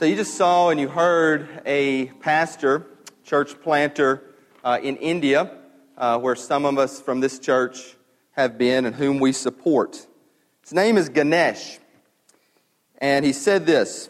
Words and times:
So 0.00 0.06
you 0.06 0.16
just 0.16 0.32
saw 0.32 0.70
and 0.70 0.80
you 0.80 0.88
heard 0.88 1.46
a 1.66 2.06
pastor, 2.20 2.86
church 3.22 3.60
planter 3.60 4.22
uh, 4.64 4.78
in 4.82 4.96
India, 4.96 5.58
uh, 5.98 6.18
where 6.18 6.34
some 6.34 6.64
of 6.64 6.78
us 6.78 7.02
from 7.02 7.20
this 7.20 7.38
church 7.38 7.96
have 8.30 8.56
been 8.56 8.86
and 8.86 8.96
whom 8.96 9.20
we 9.20 9.32
support. 9.32 10.06
His 10.62 10.72
name 10.72 10.96
is 10.96 11.10
Ganesh. 11.10 11.80
And 12.96 13.26
he 13.26 13.34
said 13.34 13.66
this 13.66 14.08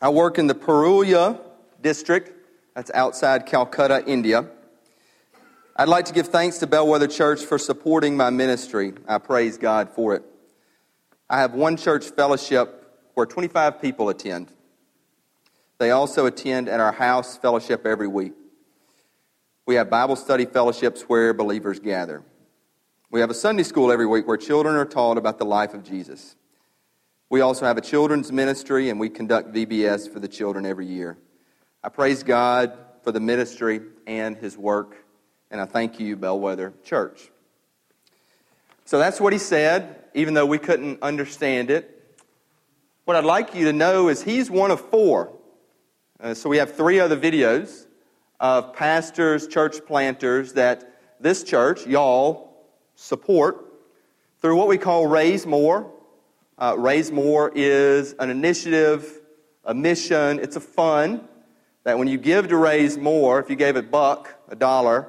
I 0.00 0.08
work 0.08 0.38
in 0.38 0.46
the 0.46 0.54
Purulia 0.54 1.38
district, 1.82 2.32
that's 2.74 2.90
outside 2.94 3.44
Calcutta, 3.44 4.02
India. 4.06 4.48
I'd 5.76 5.90
like 5.90 6.06
to 6.06 6.14
give 6.14 6.28
thanks 6.28 6.56
to 6.60 6.66
Bellwether 6.66 7.08
Church 7.08 7.44
for 7.44 7.58
supporting 7.58 8.16
my 8.16 8.30
ministry. 8.30 8.94
I 9.06 9.18
praise 9.18 9.58
God 9.58 9.90
for 9.90 10.14
it. 10.14 10.22
I 11.28 11.38
have 11.38 11.52
one 11.52 11.76
church 11.76 12.06
fellowship 12.06 12.77
where 13.18 13.26
25 13.26 13.82
people 13.82 14.10
attend. 14.10 14.46
They 15.78 15.90
also 15.90 16.26
attend 16.26 16.68
at 16.68 16.78
our 16.78 16.92
house 16.92 17.36
fellowship 17.36 17.84
every 17.84 18.06
week. 18.06 18.32
We 19.66 19.74
have 19.74 19.90
Bible 19.90 20.14
study 20.14 20.44
fellowships 20.44 21.02
where 21.02 21.34
believers 21.34 21.80
gather. 21.80 22.22
We 23.10 23.18
have 23.18 23.28
a 23.28 23.34
Sunday 23.34 23.64
school 23.64 23.90
every 23.90 24.06
week 24.06 24.28
where 24.28 24.36
children 24.36 24.76
are 24.76 24.84
taught 24.84 25.18
about 25.18 25.38
the 25.38 25.44
life 25.44 25.74
of 25.74 25.82
Jesus. 25.82 26.36
We 27.28 27.40
also 27.40 27.66
have 27.66 27.76
a 27.76 27.80
children's 27.80 28.30
ministry 28.30 28.88
and 28.88 29.00
we 29.00 29.08
conduct 29.08 29.52
VBS 29.52 30.12
for 30.12 30.20
the 30.20 30.28
children 30.28 30.64
every 30.64 30.86
year. 30.86 31.18
I 31.82 31.88
praise 31.88 32.22
God 32.22 32.78
for 33.02 33.10
the 33.10 33.18
ministry 33.18 33.80
and 34.06 34.36
his 34.36 34.56
work, 34.56 34.94
and 35.50 35.60
I 35.60 35.64
thank 35.64 35.98
you, 35.98 36.14
Bellwether 36.14 36.72
Church. 36.84 37.32
So 38.84 39.00
that's 39.00 39.20
what 39.20 39.32
he 39.32 39.40
said, 39.40 40.04
even 40.14 40.34
though 40.34 40.46
we 40.46 40.58
couldn't 40.58 41.02
understand 41.02 41.72
it. 41.72 41.96
What 43.08 43.16
I'd 43.16 43.24
like 43.24 43.54
you 43.54 43.64
to 43.64 43.72
know 43.72 44.08
is 44.10 44.22
he's 44.22 44.50
one 44.50 44.70
of 44.70 44.82
four. 44.82 45.32
Uh, 46.20 46.34
so 46.34 46.50
we 46.50 46.58
have 46.58 46.76
three 46.76 47.00
other 47.00 47.16
videos 47.16 47.86
of 48.38 48.74
pastors, 48.74 49.46
church 49.46 49.78
planters 49.86 50.52
that 50.52 51.16
this 51.18 51.42
church, 51.42 51.86
y'all, 51.86 52.52
support 52.96 53.64
through 54.42 54.56
what 54.56 54.68
we 54.68 54.76
call 54.76 55.06
Raise 55.06 55.46
More. 55.46 55.90
Uh, 56.58 56.74
Raise 56.76 57.10
More 57.10 57.50
is 57.54 58.14
an 58.18 58.28
initiative, 58.28 59.22
a 59.64 59.72
mission, 59.72 60.38
it's 60.38 60.56
a 60.56 60.60
fund 60.60 61.26
that 61.84 61.98
when 61.98 62.08
you 62.08 62.18
give 62.18 62.48
to 62.48 62.58
Raise 62.58 62.98
More, 62.98 63.40
if 63.40 63.48
you 63.48 63.56
gave 63.56 63.76
a 63.76 63.82
buck, 63.82 64.34
a 64.50 64.54
dollar, 64.54 65.08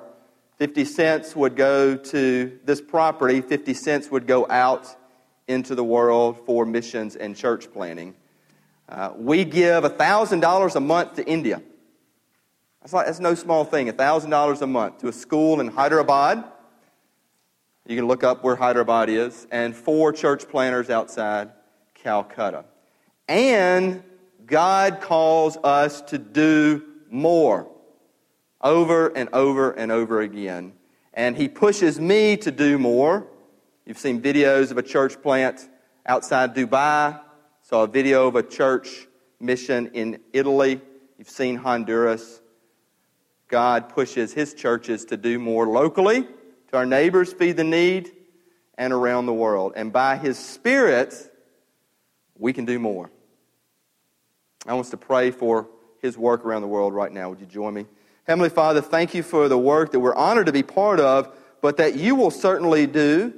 50 0.56 0.86
cents 0.86 1.36
would 1.36 1.58
go 1.58 1.98
to 1.98 2.60
this 2.64 2.80
property, 2.80 3.42
50 3.42 3.74
cents 3.74 4.10
would 4.10 4.26
go 4.26 4.48
out 4.50 4.96
into 5.50 5.76
the 5.76 5.84
world 5.84 6.38
for 6.46 6.66
missions 6.66 7.16
and 7.16 7.36
church 7.36 7.72
planting. 7.74 8.16
Uh, 8.88 9.12
we 9.18 9.44
give 9.44 9.84
$1,000 9.84 10.76
a 10.76 10.80
month 10.80 11.16
to 11.16 11.28
India. 11.28 11.62
That's, 12.82 12.94
like, 12.94 13.08
that's 13.08 13.20
no 13.20 13.36
small 13.36 13.66
thing, 13.66 13.88
$1,000 13.88 14.62
a 14.62 14.68
month 14.68 15.00
to 15.00 15.10
a 15.10 15.14
school 15.14 15.60
in 15.60 15.68
Hyderabad. 15.68 16.44
You 17.86 17.96
can 17.96 18.08
look 18.08 18.24
up 18.24 18.44
where 18.44 18.56
Hyderabad 18.56 19.10
is, 19.10 19.48
and 19.52 19.76
four 19.76 20.14
church 20.14 20.48
planters 20.48 20.90
outside 20.90 21.52
Calcutta. 21.96 22.66
And 23.28 24.04
God 24.46 25.02
calls 25.02 25.58
us 25.58 26.02
to 26.04 26.18
do 26.18 26.84
more 27.10 27.68
over 28.62 29.08
and 29.08 29.30
over 29.34 29.72
and 29.72 29.92
over 29.92 30.22
again. 30.22 30.74
And 31.14 31.36
He 31.36 31.48
pushes 31.48 32.00
me 32.00 32.38
to 32.38 32.52
do 32.52 32.78
more. 32.78 33.28
You've 33.90 33.98
seen 33.98 34.22
videos 34.22 34.70
of 34.70 34.78
a 34.78 34.84
church 34.84 35.20
plant 35.20 35.68
outside 36.06 36.54
Dubai, 36.54 37.20
saw 37.64 37.86
a 37.86 37.88
video 37.88 38.28
of 38.28 38.36
a 38.36 38.44
church 38.44 39.08
mission 39.40 39.90
in 39.96 40.20
Italy. 40.32 40.80
You've 41.18 41.28
seen 41.28 41.56
Honduras. 41.56 42.40
God 43.48 43.90
pushes 43.90 44.32
his 44.32 44.54
churches 44.54 45.06
to 45.06 45.18
do 45.18 45.40
more 45.40 45.66
locally, 45.66 46.22
to 46.22 46.78
our 46.78 46.86
neighbors, 46.86 47.34
feed 47.34 47.58
the 47.58 47.64
need, 47.64 48.12
and 48.78 48.94
around 48.94 49.26
the 49.26 49.34
world. 49.34 49.74
And 49.76 49.92
by 49.92 50.18
his 50.18 50.38
Spirit, 50.38 51.16
we 52.38 52.54
can 52.54 52.66
do 52.66 52.78
more. 52.78 53.10
I 54.68 54.74
want 54.74 54.86
us 54.86 54.92
to 54.92 54.98
pray 54.98 55.32
for 55.32 55.68
his 56.00 56.16
work 56.16 56.46
around 56.46 56.62
the 56.62 56.68
world 56.68 56.94
right 56.94 57.12
now. 57.12 57.32
Would 57.32 57.40
you 57.40 57.48
join 57.48 57.74
me? 57.74 57.88
Heavenly 58.26 58.50
Father, 58.50 58.82
thank 58.82 59.16
you 59.16 59.24
for 59.24 59.50
the 59.50 59.58
work 59.58 59.94
that 59.94 60.00
we're 60.00 60.14
honored 60.14 60.46
to 60.46 60.54
be 60.54 60.62
part 60.62 61.00
of, 61.00 61.36
but 61.60 61.78
that 61.78 61.96
you 61.96 62.14
will 62.14 62.30
certainly 62.30 62.86
do 62.86 63.34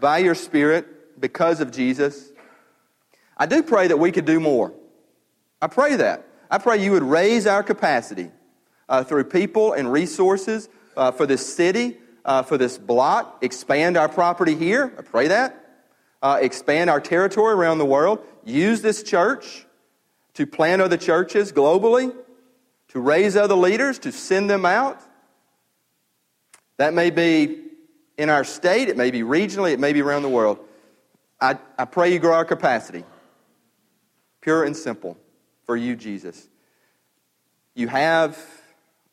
by 0.00 0.18
your 0.18 0.34
Spirit 0.34 1.20
because 1.20 1.60
of 1.60 1.70
Jesus. 1.70 2.30
I 3.36 3.46
do 3.46 3.62
pray 3.62 3.88
that 3.88 3.98
we 3.98 4.12
could 4.12 4.24
do 4.24 4.40
more. 4.40 4.72
I 5.60 5.66
pray 5.66 5.96
that. 5.96 6.26
I 6.50 6.58
pray 6.58 6.82
you 6.82 6.92
would 6.92 7.02
raise 7.02 7.46
our 7.46 7.62
capacity 7.62 8.30
uh, 8.88 9.04
through 9.04 9.24
people 9.24 9.72
and 9.72 9.90
resources 9.90 10.68
uh, 10.96 11.10
for 11.10 11.26
this 11.26 11.54
city, 11.54 11.98
uh, 12.24 12.42
for 12.42 12.56
this 12.56 12.78
block, 12.78 13.38
expand 13.42 13.96
our 13.96 14.08
property 14.08 14.54
here. 14.54 14.92
I 14.98 15.02
pray 15.02 15.28
that. 15.28 15.62
Uh, 16.22 16.38
expand 16.40 16.88
our 16.88 17.00
territory 17.00 17.52
around 17.54 17.78
the 17.78 17.84
world. 17.84 18.24
Use 18.44 18.82
this 18.82 19.02
church 19.02 19.66
to 20.34 20.46
plant 20.46 20.82
other 20.82 20.96
churches 20.96 21.52
globally, 21.52 22.14
to 22.88 23.00
raise 23.00 23.36
other 23.36 23.54
leaders, 23.54 23.98
to 24.00 24.12
send 24.12 24.48
them 24.48 24.64
out. 24.64 25.00
That 26.78 26.94
may 26.94 27.10
be 27.10 27.65
in 28.18 28.30
our 28.30 28.44
state, 28.44 28.88
it 28.88 28.96
may 28.96 29.10
be 29.10 29.20
regionally, 29.20 29.72
it 29.72 29.80
may 29.80 29.92
be 29.92 30.02
around 30.02 30.22
the 30.22 30.28
world. 30.28 30.58
I, 31.40 31.58
I 31.78 31.84
pray 31.84 32.12
you 32.12 32.18
grow 32.18 32.34
our 32.34 32.44
capacity. 32.44 33.04
Pure 34.40 34.64
and 34.64 34.76
simple 34.76 35.16
for 35.64 35.76
you, 35.76 35.96
Jesus. 35.96 36.48
You 37.74 37.88
have, 37.88 38.38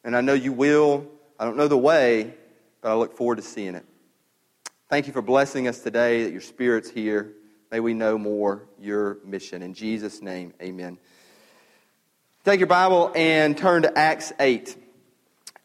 and 0.04 0.16
I 0.16 0.22
know 0.22 0.34
you 0.34 0.54
will. 0.54 1.06
I 1.38 1.46
don't 1.46 1.58
know 1.58 1.68
the 1.68 1.78
way, 1.78 2.34
but 2.82 2.92
I 2.92 2.96
look 2.96 3.18
forward 3.18 3.36
to 3.36 3.42
seeing 3.42 3.76
it. 3.76 3.86
Thank 4.90 5.08
you 5.08 5.14
for 5.14 5.22
blessing 5.22 5.68
us 5.68 5.80
today, 5.80 6.24
that 6.24 6.32
your 6.32 6.42
Spirit's 6.42 6.90
here. 6.90 7.34
May 7.72 7.80
we 7.80 7.94
know 7.94 8.18
more 8.18 8.64
your 8.80 9.18
mission. 9.26 9.64
In 9.64 9.74
Jesus' 9.74 10.22
name, 10.22 10.54
amen. 10.62 11.00
Take 12.46 12.60
your 12.60 12.68
Bible 12.68 13.12
and 13.16 13.58
turn 13.58 13.82
to 13.82 13.98
Acts 13.98 14.32
8. 14.40 14.78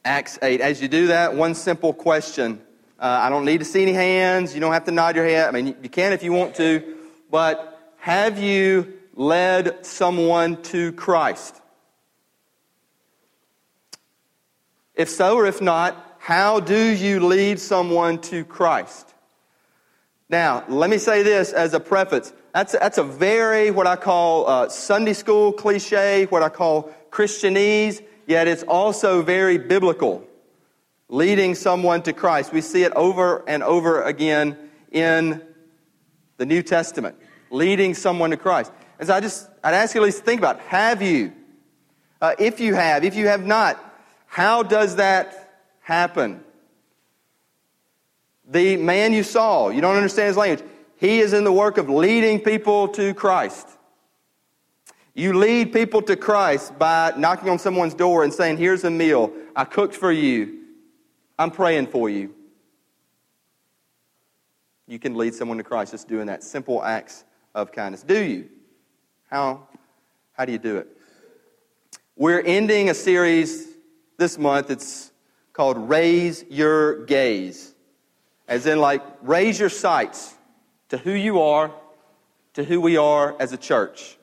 Acts 0.04 0.38
8. 0.40 0.60
As 0.60 0.80
you 0.80 0.88
do 0.88 1.08
that, 1.08 1.34
one 1.34 1.54
simple 1.54 1.92
question 1.92 2.62
uh, 2.98 3.20
I 3.22 3.28
don't 3.28 3.44
need 3.44 3.58
to 3.58 3.64
see 3.64 3.82
any 3.82 3.92
hands. 3.92 4.54
You 4.54 4.60
don't 4.60 4.72
have 4.72 4.84
to 4.84 4.90
nod 4.90 5.14
your 5.14 5.24
head. 5.24 5.48
I 5.48 5.52
mean, 5.52 5.76
you 5.82 5.88
can 5.88 6.12
if 6.12 6.22
you 6.22 6.32
want 6.32 6.56
to. 6.56 6.96
But 7.30 7.94
have 7.98 8.40
you 8.40 8.94
led 9.14 9.86
someone 9.86 10.62
to 10.64 10.92
Christ? 10.92 11.60
If 14.94 15.08
so 15.08 15.36
or 15.36 15.46
if 15.46 15.60
not, 15.60 16.16
how 16.18 16.58
do 16.58 16.76
you 16.76 17.24
lead 17.24 17.60
someone 17.60 18.18
to 18.22 18.44
Christ? 18.44 19.14
Now, 20.28 20.64
let 20.68 20.90
me 20.90 20.98
say 20.98 21.22
this 21.22 21.52
as 21.52 21.72
a 21.74 21.80
preface. 21.80 22.32
That's, 22.52 22.72
that's 22.72 22.98
a 22.98 23.04
very, 23.04 23.70
what 23.70 23.86
I 23.86 23.94
call 23.94 24.48
uh, 24.48 24.68
Sunday 24.68 25.12
school 25.12 25.52
cliche, 25.52 26.26
what 26.26 26.42
I 26.42 26.48
call 26.48 26.92
Christianese, 27.10 28.02
yet 28.26 28.48
it's 28.48 28.64
also 28.64 29.22
very 29.22 29.56
biblical 29.56 30.27
leading 31.08 31.54
someone 31.54 32.02
to 32.02 32.12
Christ. 32.12 32.52
We 32.52 32.60
see 32.60 32.84
it 32.84 32.92
over 32.92 33.42
and 33.48 33.62
over 33.62 34.02
again 34.02 34.56
in 34.92 35.42
the 36.36 36.46
New 36.46 36.62
Testament, 36.62 37.16
leading 37.50 37.94
someone 37.94 38.30
to 38.30 38.36
Christ. 38.36 38.72
As 38.98 39.10
I 39.10 39.20
just, 39.20 39.48
I'd 39.62 39.74
ask 39.74 39.94
you 39.94 40.02
at 40.02 40.04
least 40.04 40.24
think 40.24 40.40
about, 40.40 40.60
have 40.60 41.02
you? 41.02 41.32
Uh, 42.20 42.34
if 42.38 42.60
you 42.60 42.74
have, 42.74 43.04
if 43.04 43.14
you 43.14 43.28
have 43.28 43.44
not, 43.44 43.82
how 44.26 44.62
does 44.62 44.96
that 44.96 45.60
happen? 45.80 46.42
The 48.50 48.76
man 48.76 49.12
you 49.12 49.22
saw, 49.22 49.68
you 49.68 49.80
don't 49.80 49.96
understand 49.96 50.28
his 50.28 50.36
language, 50.36 50.68
he 50.96 51.20
is 51.20 51.32
in 51.32 51.44
the 51.44 51.52
work 51.52 51.78
of 51.78 51.88
leading 51.88 52.40
people 52.40 52.88
to 52.88 53.14
Christ. 53.14 53.68
You 55.14 55.32
lead 55.32 55.72
people 55.72 56.02
to 56.02 56.16
Christ 56.16 56.78
by 56.78 57.12
knocking 57.16 57.48
on 57.48 57.58
someone's 57.58 57.94
door 57.94 58.24
and 58.24 58.32
saying, 58.32 58.56
Here's 58.56 58.84
a 58.84 58.90
meal. 58.90 59.32
I 59.54 59.64
cooked 59.64 59.94
for 59.94 60.12
you. 60.12 60.57
I'm 61.38 61.50
praying 61.50 61.86
for 61.86 62.10
you. 62.10 62.34
You 64.86 64.98
can 64.98 65.14
lead 65.14 65.34
someone 65.34 65.58
to 65.58 65.64
Christ 65.64 65.92
just 65.92 66.08
doing 66.08 66.26
that 66.26 66.42
simple 66.42 66.82
acts 66.82 67.24
of 67.54 67.72
kindness. 67.72 68.02
Do 68.02 68.18
you? 68.18 68.48
How, 69.30 69.68
how 70.32 70.44
do 70.44 70.52
you 70.52 70.58
do 70.58 70.78
it? 70.78 70.88
We're 72.16 72.40
ending 72.40 72.90
a 72.90 72.94
series 72.94 73.68
this 74.16 74.38
month. 74.38 74.70
It's 74.70 75.12
called 75.52 75.76
Raise 75.88 76.44
Your 76.48 77.04
Gaze. 77.04 77.74
As 78.48 78.66
in, 78.66 78.80
like, 78.80 79.02
raise 79.22 79.60
your 79.60 79.68
sights 79.68 80.34
to 80.88 80.96
who 80.96 81.12
you 81.12 81.42
are, 81.42 81.70
to 82.54 82.64
who 82.64 82.80
we 82.80 82.96
are 82.96 83.36
as 83.38 83.52
a 83.52 83.58
church. 83.58 84.16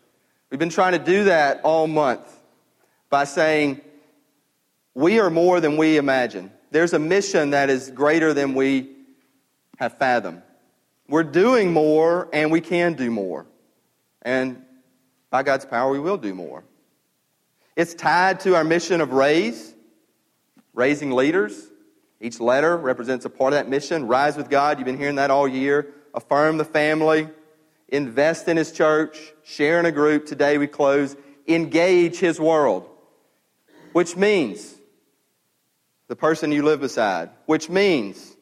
We've 0.49 0.59
been 0.59 0.69
trying 0.69 0.93
to 0.93 0.99
do 0.99 1.25
that 1.25 1.61
all 1.63 1.87
month 1.87 2.27
by 3.09 3.25
saying, 3.25 3.81
we 4.93 5.19
are 5.19 5.29
more 5.29 5.59
than 5.59 5.77
we 5.77 5.97
imagine. 5.97 6.51
There's 6.75 6.91
a 6.91 6.99
mission 6.99 7.51
that 7.51 7.69
is 7.69 7.89
greater 7.89 8.33
than 8.33 8.53
we 8.53 8.89
have 9.77 9.97
fathomed. 9.97 10.41
We're 11.07 11.23
doing 11.23 11.71
more 11.71 12.27
and 12.33 12.51
we 12.51 12.59
can 12.59 12.95
do 12.95 13.09
more. 13.09 13.45
And 14.23 14.61
by 15.29 15.43
God's 15.43 15.63
power, 15.63 15.89
we 15.89 16.01
will 16.01 16.17
do 16.17 16.33
more. 16.33 16.65
It's 17.77 17.93
tied 17.93 18.41
to 18.41 18.57
our 18.57 18.65
mission 18.65 18.99
of 18.99 19.13
raise, 19.13 19.73
raising 20.73 21.11
leaders. 21.11 21.65
Each 22.19 22.41
letter 22.41 22.75
represents 22.75 23.23
a 23.23 23.29
part 23.29 23.53
of 23.53 23.59
that 23.59 23.69
mission. 23.69 24.07
Rise 24.07 24.35
with 24.35 24.49
God, 24.49 24.77
you've 24.77 24.85
been 24.85 24.97
hearing 24.97 25.15
that 25.15 25.31
all 25.31 25.47
year. 25.47 25.93
Affirm 26.13 26.57
the 26.57 26.65
family, 26.65 27.29
invest 27.87 28.49
in 28.49 28.57
His 28.57 28.73
church, 28.73 29.17
share 29.45 29.79
in 29.79 29.85
a 29.85 29.93
group. 29.93 30.25
Today 30.25 30.57
we 30.57 30.67
close, 30.67 31.15
engage 31.47 32.17
His 32.17 32.37
world, 32.37 32.89
which 33.93 34.17
means 34.17 34.74
the 36.07 36.15
person 36.15 36.51
you 36.51 36.63
live 36.63 36.81
beside, 36.81 37.29
which 37.45 37.69
means 37.69 38.35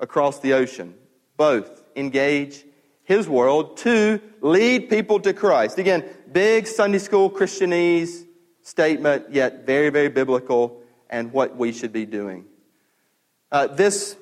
across 0.00 0.40
the 0.40 0.54
ocean. 0.54 0.94
Both 1.36 1.82
engage 1.96 2.64
His 3.04 3.28
world 3.28 3.76
to 3.78 4.20
lead 4.40 4.90
people 4.90 5.20
to 5.20 5.32
Christ. 5.32 5.78
Again, 5.78 6.04
big 6.30 6.66
Sunday 6.66 6.98
school 6.98 7.30
Christianese 7.30 8.26
statement, 8.62 9.26
yet 9.30 9.64
very, 9.64 9.90
very 9.90 10.08
biblical 10.08 10.82
and 11.08 11.32
what 11.32 11.56
we 11.56 11.72
should 11.72 11.92
be 11.92 12.04
doing. 12.04 12.44
Uh, 13.50 13.66
this 13.66 14.16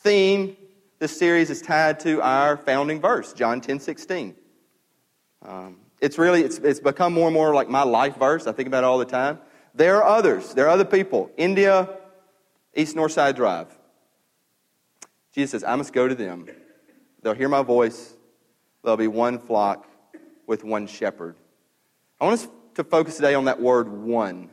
theme, 0.00 0.56
this 0.98 1.16
series 1.16 1.50
is 1.50 1.60
tied 1.60 2.00
to 2.00 2.22
our 2.22 2.56
founding 2.56 3.00
verse, 3.00 3.32
John 3.32 3.60
10 3.60 3.80
16. 3.80 4.36
Um, 5.42 5.76
it's 6.00 6.18
really, 6.18 6.42
it's, 6.42 6.58
it's 6.58 6.80
become 6.80 7.12
more 7.12 7.26
and 7.26 7.34
more 7.34 7.54
like 7.54 7.68
my 7.68 7.82
life 7.82 8.16
verse. 8.16 8.46
I 8.46 8.52
think 8.52 8.68
about 8.68 8.84
it 8.84 8.86
all 8.86 8.98
the 8.98 9.04
time. 9.04 9.38
There 9.74 10.02
are 10.02 10.18
others. 10.18 10.54
There 10.54 10.66
are 10.66 10.70
other 10.70 10.84
people. 10.84 11.30
India, 11.36 11.88
East 12.74 12.96
Northside 12.96 13.36
Drive. 13.36 13.68
Jesus 15.34 15.52
says, 15.52 15.64
I 15.64 15.76
must 15.76 15.92
go 15.92 16.08
to 16.08 16.14
them. 16.14 16.46
They'll 17.22 17.34
hear 17.34 17.48
my 17.48 17.62
voice. 17.62 18.14
There'll 18.82 18.96
be 18.96 19.06
one 19.06 19.38
flock 19.38 19.86
with 20.46 20.64
one 20.64 20.86
shepherd. 20.86 21.36
I 22.20 22.24
want 22.24 22.40
us 22.40 22.48
to 22.74 22.84
focus 22.84 23.16
today 23.16 23.34
on 23.34 23.44
that 23.44 23.60
word 23.60 23.88
one. 23.88 24.50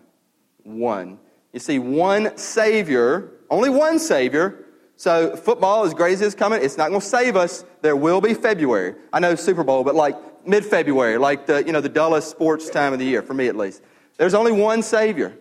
One. 0.63 1.19
You 1.53 1.59
see, 1.59 1.79
one 1.79 2.37
Savior, 2.37 3.31
only 3.49 3.69
one 3.69 3.99
Savior. 3.99 4.65
So, 4.95 5.35
football, 5.35 5.85
as 5.85 5.93
great 5.93 6.13
as 6.13 6.21
it's 6.21 6.35
coming, 6.35 6.61
it's 6.61 6.77
not 6.77 6.89
going 6.89 7.01
to 7.01 7.07
save 7.07 7.35
us. 7.35 7.63
There 7.81 7.95
will 7.95 8.19
be 8.19 8.33
February. 8.33 8.95
I 9.13 9.19
know 9.19 9.35
Super 9.35 9.63
Bowl, 9.63 9.83
but 9.83 9.95
like 9.95 10.15
mid 10.45 10.65
February, 10.65 11.17
like 11.17 11.45
the, 11.45 11.63
you 11.63 11.71
know, 11.71 11.81
the 11.81 11.89
dullest 11.89 12.29
sports 12.29 12.69
time 12.69 12.93
of 12.93 12.99
the 12.99 13.05
year, 13.05 13.21
for 13.21 13.33
me 13.33 13.47
at 13.47 13.55
least. 13.55 13.81
There's 14.17 14.33
only 14.33 14.51
one 14.51 14.81
Savior. 14.81 15.37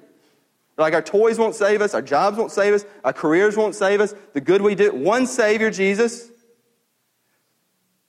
Like 0.77 0.95
our 0.95 1.03
toys 1.03 1.39
won't 1.39 1.55
save 1.55 1.81
us, 1.81 1.95
our 1.95 2.03
jobs 2.03 2.37
won't 2.37 2.53
save 2.53 2.75
us, 2.75 2.85
our 3.03 3.13
careers 3.13 3.57
won't 3.57 3.75
save 3.75 4.01
us. 4.01 4.15
The 4.35 4.41
good 4.41 4.61
we 4.61 4.75
do, 4.75 4.93
one 4.95 5.27
Savior, 5.27 5.71
Jesus, 5.71 6.31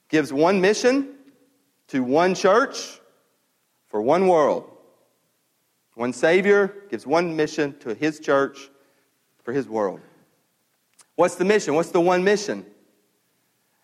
gives 0.09 0.33
one 0.33 0.59
mission 0.59 1.15
to 1.87 2.03
one 2.03 2.35
church 2.35 2.99
for 3.87 4.01
one 4.01 4.27
world. 4.27 4.69
One 5.95 6.13
Savior 6.13 6.73
gives 6.89 7.07
one 7.07 7.35
mission 7.35 7.77
to 7.79 7.95
His 7.95 8.19
church 8.19 8.69
for 9.43 9.53
His 9.53 9.67
world. 9.67 10.01
What's 11.15 11.35
the 11.35 11.45
mission? 11.45 11.73
What's 11.73 11.91
the 11.91 12.01
one 12.01 12.23
mission? 12.23 12.65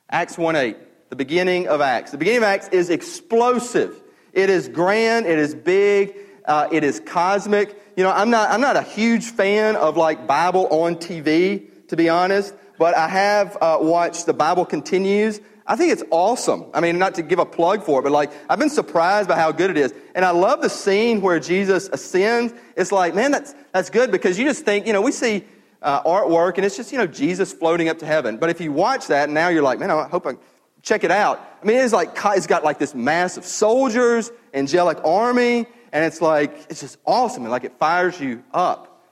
Acts 0.09 0.37
1 0.37 0.55
8, 0.55 1.09
the 1.09 1.15
beginning 1.15 1.67
of 1.67 1.81
Acts. 1.81 2.11
The 2.11 2.17
beginning 2.17 2.39
of 2.39 2.43
Acts 2.43 2.67
is 2.67 2.89
explosive. 2.89 3.99
It 4.33 4.49
is 4.49 4.67
grand, 4.67 5.25
it 5.25 5.39
is 5.39 5.55
big, 5.55 6.15
uh, 6.45 6.67
it 6.71 6.83
is 6.83 6.99
cosmic. 6.99 7.77
You 7.95 8.03
know, 8.03 8.11
I'm 8.11 8.29
not, 8.29 8.49
I'm 8.49 8.61
not 8.61 8.75
a 8.75 8.81
huge 8.81 9.31
fan 9.31 9.75
of 9.75 9.97
like 9.97 10.27
Bible 10.27 10.67
on 10.67 10.95
TV, 10.95 11.87
to 11.87 11.95
be 11.95 12.09
honest, 12.09 12.53
but 12.77 12.95
I 12.95 13.07
have 13.07 13.57
uh, 13.61 13.77
watched 13.81 14.25
The 14.25 14.33
Bible 14.33 14.65
Continues. 14.65 15.39
I 15.65 15.77
think 15.77 15.93
it's 15.93 16.03
awesome. 16.11 16.65
I 16.73 16.81
mean, 16.81 16.99
not 16.99 17.15
to 17.15 17.21
give 17.21 17.39
a 17.39 17.45
plug 17.45 17.83
for 17.83 17.99
it, 17.99 18.03
but 18.03 18.11
like, 18.11 18.31
I've 18.49 18.59
been 18.59 18.69
surprised 18.69 19.29
by 19.29 19.35
how 19.35 19.51
good 19.51 19.69
it 19.69 19.77
is. 19.77 19.93
And 20.13 20.25
I 20.25 20.31
love 20.31 20.61
the 20.61 20.69
scene 20.69 21.21
where 21.21 21.39
Jesus 21.39 21.87
ascends. 21.93 22.53
It's 22.75 22.91
like, 22.91 23.15
man, 23.15 23.31
that's, 23.31 23.55
that's 23.71 23.89
good 23.89 24.11
because 24.11 24.37
you 24.37 24.45
just 24.45 24.65
think, 24.65 24.85
you 24.85 24.91
know, 24.91 25.01
we 25.01 25.13
see 25.13 25.45
uh, 25.81 26.03
artwork 26.03 26.57
and 26.57 26.65
it's 26.65 26.75
just, 26.75 26.91
you 26.91 26.97
know, 26.97 27.07
Jesus 27.07 27.53
floating 27.53 27.87
up 27.87 27.99
to 27.99 28.05
heaven. 28.05 28.37
But 28.37 28.49
if 28.49 28.59
you 28.59 28.73
watch 28.73 29.07
that 29.07 29.29
now 29.29 29.47
you're 29.47 29.63
like, 29.63 29.79
man, 29.79 29.91
I 29.91 30.07
hope 30.07 30.27
I 30.27 30.33
check 30.81 31.05
it 31.05 31.11
out. 31.11 31.39
I 31.61 31.65
mean, 31.65 31.77
it's 31.77 31.93
like, 31.93 32.17
it's 32.25 32.47
got 32.47 32.65
like 32.65 32.77
this 32.77 32.93
mass 32.93 33.37
of 33.37 33.45
soldiers, 33.45 34.31
angelic 34.53 34.97
army, 35.05 35.65
and 35.93 36.03
it's 36.03 36.21
like, 36.21 36.65
it's 36.69 36.81
just 36.81 36.97
awesome. 37.05 37.43
And 37.43 37.51
like, 37.51 37.63
it 37.63 37.77
fires 37.79 38.19
you 38.19 38.43
up. 38.51 39.05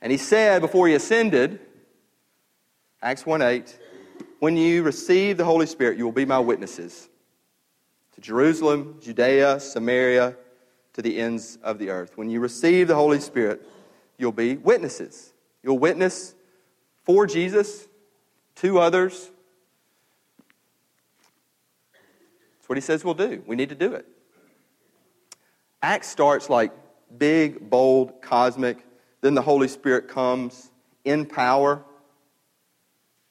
And 0.00 0.10
he 0.10 0.16
said 0.16 0.62
before 0.62 0.86
he 0.86 0.94
ascended, 0.94 1.60
Acts 3.02 3.26
1 3.26 3.42
8, 3.42 3.78
when 4.38 4.56
you 4.56 4.84
receive 4.84 5.36
the 5.36 5.44
Holy 5.44 5.66
Spirit, 5.66 5.98
you 5.98 6.04
will 6.04 6.12
be 6.12 6.24
my 6.24 6.38
witnesses 6.38 7.08
to 8.12 8.20
Jerusalem, 8.20 8.98
Judea, 9.02 9.58
Samaria, 9.58 10.36
to 10.92 11.02
the 11.02 11.18
ends 11.18 11.58
of 11.62 11.78
the 11.78 11.90
earth. 11.90 12.16
When 12.16 12.30
you 12.30 12.38
receive 12.38 12.86
the 12.86 12.94
Holy 12.94 13.18
Spirit, 13.18 13.66
you'll 14.16 14.32
be 14.32 14.56
witnesses. 14.56 15.32
You'll 15.62 15.78
witness 15.78 16.34
for 17.04 17.26
Jesus, 17.26 17.88
to 18.56 18.78
others. 18.78 19.30
That's 22.58 22.68
what 22.68 22.78
he 22.78 22.82
says 22.82 23.04
we'll 23.04 23.14
do. 23.14 23.42
We 23.44 23.56
need 23.56 23.70
to 23.70 23.74
do 23.74 23.94
it. 23.94 24.06
Acts 25.82 26.08
starts 26.08 26.48
like 26.48 26.72
big, 27.18 27.68
bold, 27.68 28.22
cosmic. 28.22 28.78
Then 29.20 29.34
the 29.34 29.42
Holy 29.42 29.68
Spirit 29.68 30.08
comes 30.08 30.70
in 31.04 31.26
power 31.26 31.84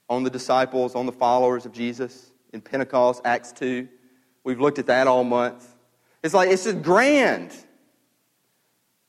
on 0.10 0.24
the 0.24 0.30
disciples, 0.30 0.94
on 0.94 1.06
the 1.06 1.12
followers 1.12 1.66
of 1.66 1.72
Jesus 1.72 2.32
in 2.52 2.62
Pentecost, 2.62 3.22
Acts 3.24 3.54
2. 3.54 3.88
We've 4.44 4.60
looked 4.60 4.80
at 4.80 4.88
that 4.88 5.08
all 5.08 5.24
month. 5.24 5.68
It's 6.24 6.34
like, 6.34 6.50
it's 6.50 6.66
just 6.66 6.82
grand. 6.82 7.56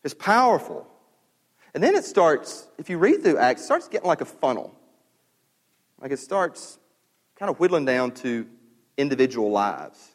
It's 0.05 0.15
powerful. 0.15 0.87
And 1.75 1.83
then 1.83 1.94
it 1.94 2.05
starts, 2.05 2.69
if 2.79 2.89
you 2.91 2.99
read 2.99 3.23
through 3.23 3.39
Acts, 3.39 3.62
it 3.62 3.65
starts 3.65 3.89
getting 3.89 4.06
like 4.06 4.21
a 4.21 4.27
funnel. 4.27 4.75
Like 6.00 6.12
it 6.12 6.19
starts 6.19 6.79
kind 7.37 7.50
of 7.50 7.59
whittling 7.59 7.85
down 7.85 8.12
to 8.12 8.47
individual 8.97 9.50
lives, 9.50 10.12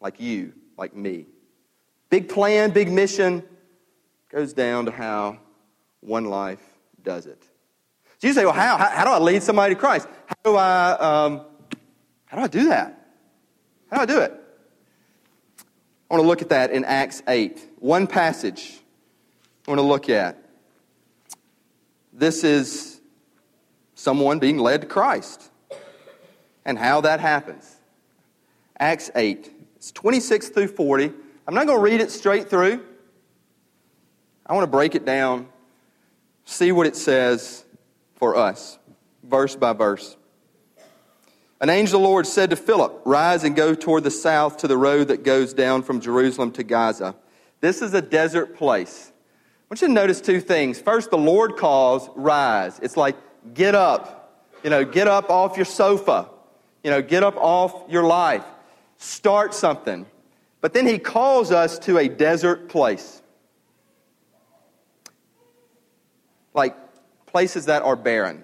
like 0.00 0.20
you, 0.20 0.54
like 0.76 0.94
me. 0.96 1.26
Big 2.10 2.28
plan, 2.28 2.70
big 2.70 2.90
mission 2.90 3.42
goes 4.30 4.52
down 4.52 4.86
to 4.86 4.90
how 4.90 5.38
one 6.00 6.24
life 6.24 6.62
does 7.02 7.26
it. 7.26 7.42
So 8.18 8.26
you 8.26 8.32
say, 8.32 8.44
well, 8.44 8.54
how? 8.54 8.76
How, 8.76 8.88
how 8.88 9.04
do 9.04 9.10
I 9.10 9.18
lead 9.18 9.42
somebody 9.42 9.74
to 9.74 9.80
Christ? 9.80 10.08
How 10.26 10.36
do 10.44 10.56
I, 10.56 10.90
um, 10.92 11.40
how 12.26 12.38
do 12.38 12.42
I 12.44 12.46
do 12.48 12.68
that? 12.68 13.08
How 13.90 13.98
do 13.98 14.02
I 14.02 14.06
do 14.06 14.20
it? 14.20 14.32
I 16.10 16.14
want 16.14 16.24
to 16.24 16.26
look 16.26 16.42
at 16.42 16.48
that 16.48 16.70
in 16.70 16.84
Acts 16.84 17.22
8. 17.28 17.68
One 17.78 18.06
passage 18.06 18.80
I 19.66 19.70
want 19.70 19.78
to 19.78 19.86
look 19.86 20.08
at. 20.08 20.42
This 22.12 22.42
is 22.42 23.00
someone 23.94 24.38
being 24.38 24.58
led 24.58 24.80
to 24.80 24.86
Christ 24.86 25.50
and 26.64 26.78
how 26.78 27.02
that 27.02 27.20
happens. 27.20 27.76
Acts 28.80 29.10
8. 29.14 29.52
It's 29.76 29.92
26 29.92 30.48
through 30.48 30.68
40. 30.68 31.12
I'm 31.48 31.54
not 31.54 31.66
going 31.66 31.78
to 31.78 31.82
read 31.82 32.02
it 32.02 32.10
straight 32.10 32.50
through. 32.50 32.84
I 34.44 34.52
want 34.52 34.64
to 34.64 34.70
break 34.70 34.94
it 34.94 35.06
down, 35.06 35.48
see 36.44 36.72
what 36.72 36.86
it 36.86 36.94
says, 36.94 37.64
for 38.16 38.36
us, 38.36 38.78
verse 39.22 39.56
by 39.56 39.72
verse. 39.72 40.18
An 41.62 41.70
angel 41.70 42.00
of 42.00 42.02
the 42.02 42.06
Lord 42.06 42.26
said 42.26 42.50
to 42.50 42.56
Philip, 42.56 43.00
Rise 43.06 43.44
and 43.44 43.56
go 43.56 43.74
toward 43.74 44.04
the 44.04 44.10
south 44.10 44.58
to 44.58 44.68
the 44.68 44.76
road 44.76 45.08
that 45.08 45.22
goes 45.22 45.54
down 45.54 45.82
from 45.84 46.02
Jerusalem 46.02 46.52
to 46.52 46.62
Gaza. 46.62 47.16
This 47.62 47.80
is 47.80 47.94
a 47.94 48.02
desert 48.02 48.54
place. 48.54 49.10
I 49.16 49.64
want 49.70 49.80
you 49.80 49.88
to 49.88 49.94
notice 49.94 50.20
two 50.20 50.42
things. 50.42 50.78
First, 50.78 51.08
the 51.08 51.16
Lord 51.16 51.56
calls, 51.56 52.10
Rise. 52.14 52.78
It's 52.82 52.98
like, 52.98 53.16
get 53.54 53.74
up. 53.74 54.44
You 54.62 54.68
know, 54.68 54.84
get 54.84 55.08
up 55.08 55.30
off 55.30 55.56
your 55.56 55.64
sofa. 55.64 56.28
You 56.84 56.90
know, 56.90 57.00
get 57.00 57.22
up 57.22 57.36
off 57.38 57.90
your 57.90 58.04
life. 58.04 58.44
Start 58.98 59.54
something. 59.54 60.04
But 60.60 60.74
then 60.74 60.86
he 60.86 60.98
calls 60.98 61.52
us 61.52 61.78
to 61.80 61.98
a 61.98 62.08
desert 62.08 62.68
place. 62.68 63.22
Like 66.54 66.76
places 67.26 67.66
that 67.66 67.82
are 67.82 67.94
barren, 67.94 68.42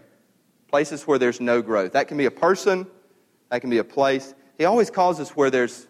places 0.68 1.06
where 1.06 1.18
there's 1.18 1.40
no 1.40 1.62
growth. 1.62 1.92
That 1.92 2.06
can 2.06 2.16
be 2.16 2.26
a 2.26 2.30
person, 2.30 2.86
that 3.50 3.60
can 3.60 3.70
be 3.70 3.78
a 3.78 3.84
place. 3.84 4.34
He 4.58 4.64
always 4.64 4.90
calls 4.90 5.18
us 5.18 5.30
where 5.30 5.50
there's, 5.50 5.88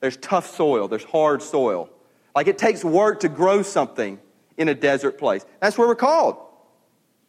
there's 0.00 0.16
tough 0.18 0.46
soil, 0.54 0.86
there's 0.86 1.04
hard 1.04 1.42
soil. 1.42 1.90
Like 2.36 2.46
it 2.46 2.58
takes 2.58 2.84
work 2.84 3.20
to 3.20 3.28
grow 3.28 3.62
something 3.62 4.20
in 4.56 4.68
a 4.68 4.74
desert 4.74 5.18
place. 5.18 5.44
That's 5.60 5.76
where 5.76 5.88
we're 5.88 5.96
called. 5.96 6.36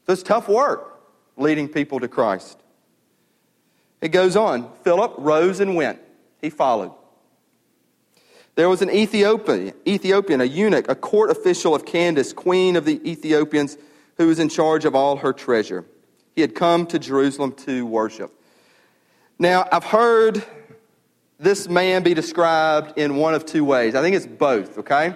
So 0.06 0.14
it's 0.14 0.24
tough 0.24 0.48
work 0.48 1.02
leading 1.38 1.68
people 1.68 2.00
to 2.02 2.08
Christ. 2.08 2.60
It 4.02 4.10
goes 4.10 4.36
on. 4.36 4.72
Philip 4.84 5.16
rose 5.18 5.60
and 5.60 5.76
went. 5.76 6.00
He 6.42 6.50
followed. 6.50 6.94
There 8.60 8.68
was 8.68 8.82
an 8.82 8.90
Ethiopian, 8.90 9.72
Ethiopian, 9.88 10.42
a 10.42 10.44
eunuch, 10.44 10.90
a 10.90 10.96
court 10.96 11.30
official 11.32 11.74
of 11.74 11.86
Candace, 11.86 12.34
queen 12.34 12.76
of 12.76 12.84
the 12.84 13.00
Ethiopians, 13.10 13.78
who 14.18 14.28
was 14.28 14.38
in 14.38 14.50
charge 14.50 14.84
of 14.84 14.96
all 14.96 15.16
her 15.16 15.32
treasure. 15.32 15.86
He 16.36 16.42
had 16.42 16.56
come 16.56 16.86
to 16.88 17.00
Jerusalem 17.00 17.54
to 17.60 17.86
worship. 17.86 18.38
Now, 19.40 19.66
I've 19.72 19.86
heard 19.86 20.44
this 21.40 21.70
man 21.70 22.04
be 22.04 22.14
described 22.14 23.00
in 23.00 23.16
one 23.16 23.34
of 23.34 23.46
two 23.46 23.64
ways. 23.64 23.96
I 23.96 24.02
think 24.02 24.18
it's 24.18 24.28
both, 24.28 24.80
okay? 24.80 25.16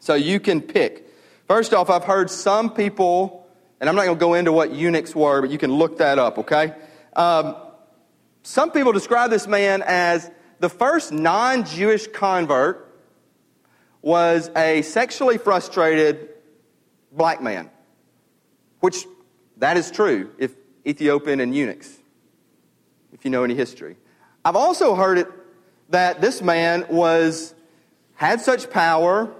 So 0.00 0.14
you 0.14 0.40
can 0.40 0.62
pick. 0.62 1.06
First 1.46 1.74
off, 1.74 1.90
I've 1.90 2.04
heard 2.04 2.30
some 2.30 2.70
people, 2.70 3.46
and 3.78 3.90
I'm 3.90 3.94
not 3.94 4.06
going 4.06 4.16
to 4.16 4.20
go 4.20 4.32
into 4.32 4.52
what 4.54 4.72
eunuchs 4.72 5.14
were, 5.14 5.42
but 5.42 5.50
you 5.50 5.58
can 5.58 5.70
look 5.70 5.98
that 5.98 6.18
up, 6.18 6.38
okay? 6.38 6.72
Um, 7.14 7.56
some 8.42 8.70
people 8.70 8.92
describe 8.92 9.28
this 9.28 9.46
man 9.46 9.82
as 9.86 10.30
the 10.64 10.70
first 10.70 11.12
non 11.12 11.66
Jewish 11.66 12.06
convert 12.06 12.90
was 14.00 14.50
a 14.56 14.80
sexually 14.80 15.36
frustrated 15.36 16.30
black 17.12 17.42
man, 17.42 17.68
which 18.80 19.04
that 19.58 19.76
is 19.76 19.90
true 19.90 20.30
if 20.38 20.54
Ethiopian 20.86 21.40
and 21.40 21.54
eunuchs, 21.54 21.98
if 23.12 23.26
you 23.26 23.30
know 23.30 23.44
any 23.44 23.54
history. 23.54 23.96
I've 24.42 24.56
also 24.56 24.94
heard 24.94 25.18
it 25.18 25.28
that 25.90 26.22
this 26.22 26.40
man 26.40 26.86
was 26.88 27.54
had 28.14 28.40
such 28.40 28.70
power 28.70 29.30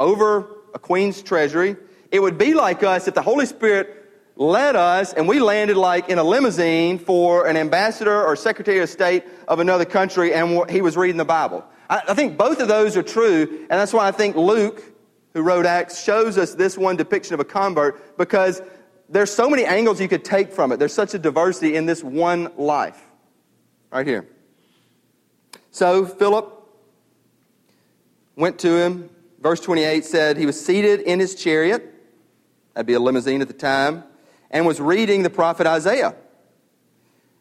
over 0.00 0.48
a 0.74 0.80
queen's 0.80 1.22
treasury. 1.22 1.76
It 2.10 2.20
would 2.20 2.38
be 2.38 2.54
like 2.54 2.82
us 2.82 3.06
if 3.06 3.14
the 3.14 3.22
Holy 3.22 3.46
Spirit 3.46 4.01
led 4.36 4.76
us 4.76 5.12
and 5.12 5.28
we 5.28 5.40
landed 5.40 5.76
like 5.76 6.08
in 6.08 6.18
a 6.18 6.24
limousine 6.24 6.98
for 6.98 7.46
an 7.46 7.56
ambassador 7.56 8.24
or 8.24 8.36
secretary 8.36 8.78
of 8.78 8.88
state 8.88 9.24
of 9.46 9.60
another 9.60 9.84
country 9.84 10.32
and 10.34 10.68
he 10.70 10.80
was 10.80 10.96
reading 10.96 11.16
the 11.16 11.24
Bible. 11.24 11.64
I, 11.88 12.02
I 12.08 12.14
think 12.14 12.36
both 12.38 12.60
of 12.60 12.68
those 12.68 12.96
are 12.96 13.02
true, 13.02 13.42
and 13.42 13.70
that's 13.70 13.92
why 13.92 14.08
I 14.08 14.12
think 14.12 14.36
Luke, 14.36 14.82
who 15.34 15.42
wrote 15.42 15.66
Acts, 15.66 16.02
shows 16.02 16.38
us 16.38 16.54
this 16.54 16.78
one 16.78 16.96
depiction 16.96 17.34
of 17.34 17.40
a 17.40 17.44
convert 17.44 18.16
because 18.16 18.62
there's 19.08 19.30
so 19.30 19.50
many 19.50 19.64
angles 19.64 20.00
you 20.00 20.08
could 20.08 20.24
take 20.24 20.52
from 20.52 20.72
it. 20.72 20.78
There's 20.78 20.94
such 20.94 21.12
a 21.14 21.18
diversity 21.18 21.76
in 21.76 21.86
this 21.86 22.02
one 22.02 22.50
life. 22.56 23.00
Right 23.90 24.06
here. 24.06 24.26
So 25.70 26.06
Philip 26.06 26.50
went 28.36 28.58
to 28.60 28.74
him. 28.74 29.10
Verse 29.38 29.60
28 29.60 30.04
said 30.04 30.36
he 30.38 30.46
was 30.46 30.64
seated 30.64 31.00
in 31.00 31.20
his 31.20 31.34
chariot. 31.34 31.92
That'd 32.72 32.86
be 32.86 32.94
a 32.94 33.00
limousine 33.00 33.42
at 33.42 33.48
the 33.48 33.54
time 33.54 34.04
and 34.52 34.66
was 34.66 34.80
reading 34.80 35.22
the 35.22 35.30
prophet 35.30 35.66
Isaiah. 35.66 36.14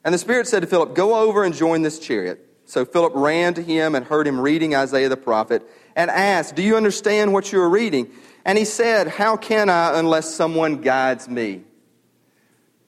And 0.04 0.14
the 0.14 0.18
Spirit 0.18 0.48
said 0.48 0.62
to 0.62 0.68
Philip, 0.68 0.96
Go 0.96 1.16
over 1.16 1.44
and 1.44 1.54
join 1.54 1.82
this 1.82 2.00
chariot. 2.00 2.48
So 2.66 2.86
Philip 2.86 3.14
ran 3.16 3.54
to 3.56 3.62
him 3.62 3.96
and 3.96 4.06
heard 4.06 4.26
him 4.26 4.40
reading 4.40 4.74
Isaiah 4.76 5.10
the 5.10 5.18
prophet 5.18 5.68
and 5.96 6.10
asked, 6.10 6.56
Do 6.56 6.64
you 6.64 6.78
understand 6.78 7.34
what 7.34 7.52
you 7.52 7.60
are 7.60 7.70
reading? 7.70 8.12
And 8.46 8.58
he 8.58 8.66
said, 8.66 9.08
How 9.08 9.38
can 9.38 9.70
I 9.70 10.00
unless 10.00 10.34
someone 10.34 10.82
guides 10.82 11.28
me? 11.28 11.64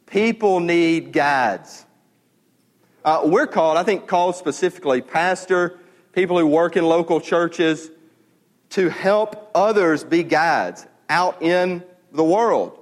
People 0.06 0.60
need 0.60 1.12
guides. 1.12 1.86
Uh, 3.04 3.22
we're 3.26 3.48
called, 3.48 3.78
I 3.78 3.84
think, 3.84 4.08
called 4.08 4.36
specifically 4.36 5.02
pastor, 5.02 5.80
people 6.14 6.40
who 6.40 6.48
work 6.48 6.78
in 6.78 6.86
local 6.86 7.20
churches, 7.20 7.92
to 8.70 8.90
help 8.90 9.52
others 9.54 10.04
be 10.04 10.24
guides 10.24 10.88
out 11.10 11.42
in 11.42 11.84
the 12.12 12.24
world. 12.24 12.80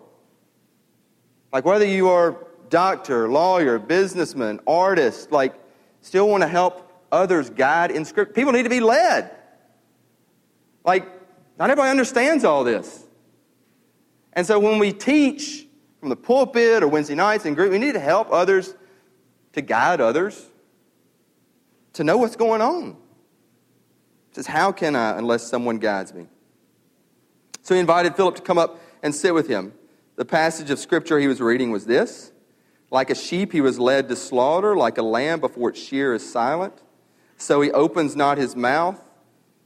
Like 1.52 1.66
whether 1.66 1.86
you 1.86 2.10
are 2.10 2.38
doctor, 2.70 3.30
lawyer, 3.30 3.78
businessman, 3.78 4.60
artist, 4.66 5.32
like 5.32 5.54
still 6.02 6.28
want 6.28 6.42
to 6.42 6.48
help 6.48 6.92
others 7.12 7.50
guide 7.50 7.92
in 7.92 8.06
script. 8.06 8.34
People 8.34 8.54
need 8.54 8.64
to 8.64 8.70
be 8.70 8.80
led. 8.80 9.32
Like, 10.84 11.06
not 11.60 11.70
everybody 11.70 11.92
understands 11.92 12.44
all 12.44 12.64
this. 12.64 13.06
And 14.34 14.48
so 14.48 14.60
when 14.60 14.80
we 14.80 14.94
teach 14.94 15.68
from 16.00 16.10
the 16.10 16.16
pulpit 16.16 16.82
or 16.82 16.88
Wednesday 16.88 17.16
nights 17.16 17.46
in 17.46 17.54
group, 17.54 17.72
we 17.72 17.78
need 17.78 17.94
to 17.94 18.00
help 18.00 18.32
others 18.32 18.74
to 19.54 19.62
guide 19.62 20.02
others 20.02 20.48
to 21.94 22.04
know 22.04 22.18
what's 22.18 22.36
going 22.36 22.62
on. 22.62 22.96
Says, 24.32 24.48
How 24.48 24.72
can 24.72 24.96
I 24.96 25.18
unless 25.18 25.44
someone 25.48 25.78
guides 25.78 26.14
me? 26.14 26.28
So 27.62 27.76
he 27.76 27.80
invited 27.80 28.16
Philip 28.16 28.36
to 28.38 28.42
come 28.42 28.58
up 28.58 28.80
and 29.04 29.14
sit 29.14 29.34
with 29.34 29.48
him. 29.48 29.74
The 30.22 30.26
passage 30.26 30.70
of 30.70 30.78
scripture 30.78 31.18
he 31.18 31.28
was 31.28 31.42
reading 31.42 31.72
was 31.72 31.88
this 31.88 32.32
Like 32.92 33.10
a 33.10 33.16
sheep, 33.16 33.52
he 33.52 33.60
was 33.60 33.80
led 33.80 34.08
to 34.10 34.16
slaughter, 34.16 34.76
like 34.76 35.00
a 35.00 35.02
lamb 35.02 35.40
before 35.40 35.72
its 35.72 35.80
shear 35.80 36.14
is 36.14 36.32
silent. 36.32 36.76
So 37.38 37.60
he 37.62 37.72
opens 37.72 38.16
not 38.16 38.38
his 38.38 38.56
mouth. 38.56 39.04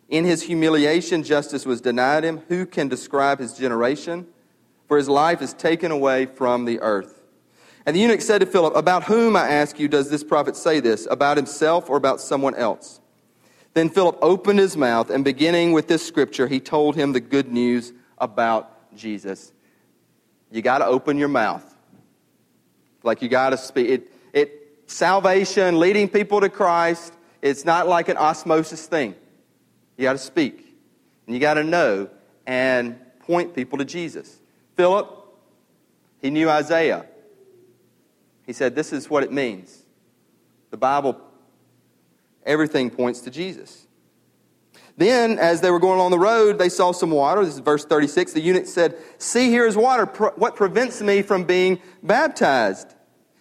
In 0.08 0.24
his 0.24 0.44
humiliation, 0.44 1.24
justice 1.24 1.66
was 1.66 1.82
denied 1.82 2.24
him. 2.24 2.38
Who 2.48 2.66
can 2.66 2.88
describe 2.88 3.40
his 3.40 3.58
generation? 3.58 4.28
For 4.88 4.96
his 4.96 5.10
life 5.10 5.42
is 5.42 5.54
taken 5.54 5.92
away 5.92 6.26
from 6.26 6.64
the 6.64 6.80
earth. 6.80 7.22
And 7.86 7.94
the 7.94 8.00
eunuch 8.00 8.22
said 8.22 8.40
to 8.40 8.46
Philip, 8.46 8.78
About 8.78 9.04
whom, 9.04 9.36
I 9.36 9.50
ask 9.50 9.78
you, 9.78 9.90
does 9.90 10.10
this 10.10 10.24
prophet 10.24 10.56
say 10.56 10.80
this? 10.80 11.06
About 11.12 11.36
himself 11.36 11.90
or 11.90 11.98
about 11.98 12.22
someone 12.22 12.56
else? 12.56 13.02
Then 13.74 13.90
Philip 13.90 14.18
opened 14.22 14.60
his 14.60 14.78
mouth, 14.78 15.10
and 15.10 15.26
beginning 15.26 15.74
with 15.74 15.90
this 15.90 16.08
scripture, 16.08 16.48
he 16.48 16.62
told 16.62 16.96
him 16.96 17.12
the 17.12 17.20
good 17.20 17.52
news 17.52 17.92
about 18.20 18.96
Jesus. 18.96 19.52
You 20.52 20.62
got 20.62 20.80
to 20.80 20.86
open 20.86 21.18
your 21.18 21.28
mouth. 21.28 21.76
Like 23.04 23.22
you 23.22 23.30
got 23.30 23.52
to 23.52 23.58
speak. 23.58 23.90
It, 23.90 24.12
it, 24.34 24.80
salvation, 24.88 25.80
leading 25.80 26.10
people 26.10 26.42
to 26.42 26.50
Christ, 26.50 27.14
it's 27.42 27.66
not 27.66 27.88
like 27.88 28.10
an 28.10 28.18
osmosis 28.18 28.86
thing. 28.88 29.16
You 29.98 30.04
got 30.04 30.14
to 30.14 30.18
speak. 30.18 30.76
And 31.26 31.34
you 31.36 31.40
got 31.40 31.56
to 31.56 31.64
know 31.64 32.10
and 32.46 33.00
point 33.20 33.56
people 33.56 33.78
to 33.80 33.86
Jesus. 33.86 34.40
Philip, 34.76 35.10
he 36.22 36.30
knew 36.30 36.50
Isaiah. 36.50 37.06
He 38.46 38.54
said, 38.54 38.76
This 38.76 38.94
is 38.94 39.10
what 39.10 39.24
it 39.24 39.32
means. 39.32 39.84
The 40.70 40.78
Bible, 40.78 41.20
everything 42.46 42.90
points 42.90 43.22
to 43.22 43.32
Jesus. 43.32 43.85
Then, 44.98 45.40
as 45.40 45.60
they 45.60 45.72
were 45.72 45.80
going 45.80 46.00
along 46.00 46.12
the 46.12 46.20
road, 46.20 46.58
they 46.58 46.70
saw 46.70 46.92
some 46.94 47.12
water. 47.12 47.44
This 47.44 47.56
is 47.56 47.60
verse 47.60 47.84
36. 47.84 48.34
The 48.34 48.40
eunuch 48.40 48.66
said, 48.66 48.98
See, 49.18 49.50
here 49.50 49.68
is 49.68 49.76
water. 49.76 50.06
What 50.36 50.56
prevents 50.56 51.02
me 51.02 51.22
from 51.22 51.44
being 51.44 51.82
baptized? 52.02 52.96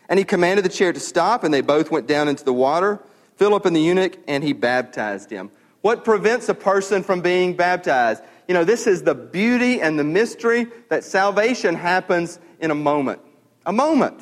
And 0.08 0.18
he 0.18 0.24
commanded 0.24 0.64
the 0.64 0.68
chariot 0.68 0.94
to 0.94 1.00
stop, 1.00 1.44
and 1.44 1.54
they 1.54 1.60
both 1.60 1.90
went 1.90 2.06
down 2.06 2.28
into 2.28 2.44
the 2.44 2.52
water, 2.52 3.00
Philip 3.36 3.64
and 3.66 3.74
the 3.74 3.80
eunuch, 3.80 4.18
and 4.26 4.42
he 4.42 4.52
baptized 4.52 5.30
him. 5.30 5.50
What 5.80 6.04
prevents 6.04 6.48
a 6.48 6.54
person 6.54 7.02
from 7.02 7.20
being 7.20 7.54
baptized? 7.54 8.22
You 8.48 8.54
know, 8.54 8.64
this 8.64 8.86
is 8.86 9.02
the 9.02 9.14
beauty 9.14 9.80
and 9.80 9.98
the 9.98 10.04
mystery 10.04 10.66
that 10.88 11.04
salvation 11.04 11.74
happens 11.74 12.38
in 12.58 12.70
a 12.70 12.74
moment. 12.74 13.20
A 13.64 13.72
moment. 13.72 14.20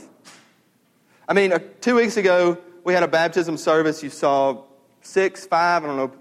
I 1.29 1.35
mean, 1.35 1.53
uh, 1.53 1.61
two 1.81 1.97
weeks 1.97 2.17
ago, 2.17 2.59
we 2.85 2.93
had 2.93 3.03
a 3.03 3.09
baptism 3.09 3.57
service. 3.57 4.03
You 4.03 4.11
saw 4.11 4.65
six, 5.03 5.47
five, 5.47 5.85
I 5.85 5.87
don't 5.87 5.97
know, 5.97 6.13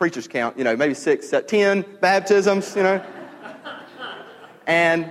preachers 0.00 0.26
count, 0.26 0.56
you 0.56 0.64
know, 0.64 0.74
maybe 0.74 0.94
six, 0.94 1.30
ten 1.46 1.84
baptisms, 2.00 2.74
you 2.74 2.82
know. 2.82 3.04
and, 4.66 5.10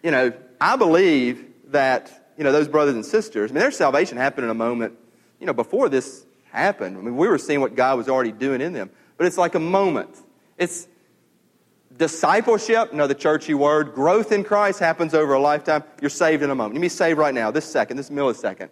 you 0.00 0.12
know, 0.12 0.32
I 0.60 0.76
believe 0.76 1.44
that, 1.72 2.32
you 2.38 2.44
know, 2.44 2.52
those 2.52 2.68
brothers 2.68 2.94
and 2.94 3.04
sisters, 3.04 3.50
I 3.50 3.54
mean, 3.54 3.60
their 3.60 3.72
salvation 3.72 4.16
happened 4.16 4.44
in 4.44 4.50
a 4.50 4.54
moment, 4.54 4.96
you 5.40 5.46
know, 5.46 5.52
before 5.52 5.88
this 5.88 6.24
happened. 6.52 6.96
I 6.96 7.00
mean, 7.00 7.16
we 7.16 7.26
were 7.26 7.36
seeing 7.36 7.60
what 7.60 7.74
God 7.74 7.98
was 7.98 8.08
already 8.08 8.30
doing 8.30 8.60
in 8.60 8.74
them. 8.74 8.90
But 9.16 9.26
it's 9.26 9.38
like 9.38 9.56
a 9.56 9.60
moment. 9.60 10.16
It's 10.56 10.86
discipleship, 11.96 12.92
another 12.92 13.14
churchy 13.14 13.54
word. 13.54 13.92
Growth 13.92 14.30
in 14.30 14.44
Christ 14.44 14.78
happens 14.78 15.14
over 15.14 15.32
a 15.32 15.40
lifetime. 15.40 15.82
You're 16.00 16.10
saved 16.10 16.44
in 16.44 16.50
a 16.50 16.54
moment. 16.54 16.76
You 16.76 16.80
be 16.80 16.88
saved 16.88 17.18
right 17.18 17.34
now, 17.34 17.50
this 17.50 17.64
second, 17.64 17.96
this 17.96 18.08
millisecond. 18.08 18.68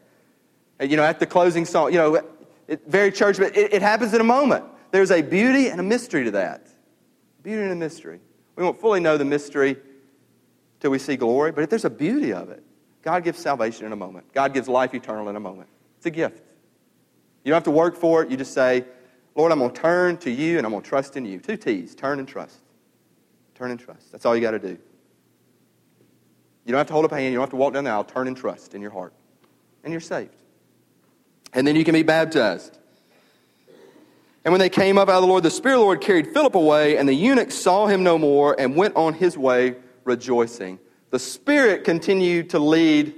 You 0.80 0.96
know, 0.96 1.02
at 1.02 1.18
the 1.18 1.26
closing 1.26 1.64
song, 1.64 1.92
you 1.92 1.98
know, 1.98 2.22
it, 2.70 2.86
very 2.86 3.10
church, 3.10 3.36
but 3.36 3.56
it, 3.56 3.74
it 3.74 3.82
happens 3.82 4.14
in 4.14 4.20
a 4.20 4.24
moment. 4.24 4.64
There's 4.92 5.10
a 5.10 5.20
beauty 5.20 5.68
and 5.68 5.80
a 5.80 5.82
mystery 5.82 6.24
to 6.24 6.30
that. 6.30 6.68
Beauty 7.42 7.62
and 7.62 7.72
a 7.72 7.76
mystery. 7.76 8.20
We 8.54 8.62
won't 8.62 8.80
fully 8.80 9.00
know 9.00 9.16
the 9.16 9.24
mystery 9.24 9.76
till 10.78 10.90
we 10.90 10.98
see 10.98 11.16
glory, 11.16 11.52
but 11.52 11.64
if 11.64 11.70
there's 11.70 11.84
a 11.84 11.90
beauty 11.90 12.32
of 12.32 12.48
it. 12.48 12.62
God 13.02 13.24
gives 13.24 13.38
salvation 13.38 13.86
in 13.86 13.92
a 13.92 13.96
moment. 13.96 14.32
God 14.32 14.54
gives 14.54 14.68
life 14.68 14.94
eternal 14.94 15.28
in 15.28 15.36
a 15.36 15.40
moment. 15.40 15.68
It's 15.96 16.06
a 16.06 16.10
gift. 16.10 16.42
You 17.44 17.50
don't 17.50 17.56
have 17.56 17.64
to 17.64 17.70
work 17.70 17.96
for 17.96 18.22
it. 18.22 18.30
You 18.30 18.36
just 18.36 18.52
say, 18.52 18.84
Lord, 19.34 19.50
I'm 19.52 19.58
going 19.58 19.70
to 19.70 19.80
turn 19.80 20.16
to 20.18 20.30
you 20.30 20.58
and 20.58 20.66
I'm 20.66 20.72
going 20.72 20.82
to 20.82 20.88
trust 20.88 21.16
in 21.16 21.24
you. 21.24 21.40
Two 21.40 21.56
T's 21.56 21.94
turn 21.94 22.18
and 22.18 22.28
trust. 22.28 22.58
Turn 23.54 23.70
and 23.70 23.80
trust. 23.80 24.12
That's 24.12 24.26
all 24.26 24.36
you 24.36 24.42
got 24.42 24.52
to 24.52 24.58
do. 24.58 24.78
You 26.66 26.72
don't 26.72 26.78
have 26.78 26.86
to 26.88 26.92
hold 26.92 27.04
up 27.04 27.12
a 27.12 27.16
hand. 27.16 27.32
You 27.32 27.38
don't 27.38 27.42
have 27.42 27.50
to 27.50 27.56
walk 27.56 27.72
down 27.72 27.84
the 27.84 27.90
aisle. 27.90 28.04
Turn 28.04 28.28
and 28.28 28.36
trust 28.36 28.74
in 28.74 28.82
your 28.82 28.90
heart. 28.90 29.14
And 29.82 29.92
you're 29.92 30.00
saved. 30.00 30.39
And 31.52 31.66
then 31.66 31.76
you 31.76 31.84
can 31.84 31.94
be 31.94 32.02
baptized. 32.02 32.78
And 34.44 34.52
when 34.52 34.60
they 34.60 34.70
came 34.70 34.96
up 34.96 35.08
out 35.08 35.16
of 35.16 35.22
the 35.22 35.28
Lord, 35.28 35.42
the 35.42 35.50
Spirit 35.50 35.74
of 35.74 35.80
the 35.80 35.84
Lord 35.84 36.00
carried 36.00 36.32
Philip 36.32 36.54
away, 36.54 36.96
and 36.96 37.08
the 37.08 37.14
eunuch 37.14 37.50
saw 37.50 37.86
him 37.86 38.02
no 38.02 38.16
more 38.18 38.58
and 38.58 38.74
went 38.74 38.96
on 38.96 39.14
his 39.14 39.36
way 39.36 39.76
rejoicing. 40.04 40.78
The 41.10 41.18
Spirit 41.18 41.84
continued 41.84 42.50
to 42.50 42.58
lead 42.58 43.14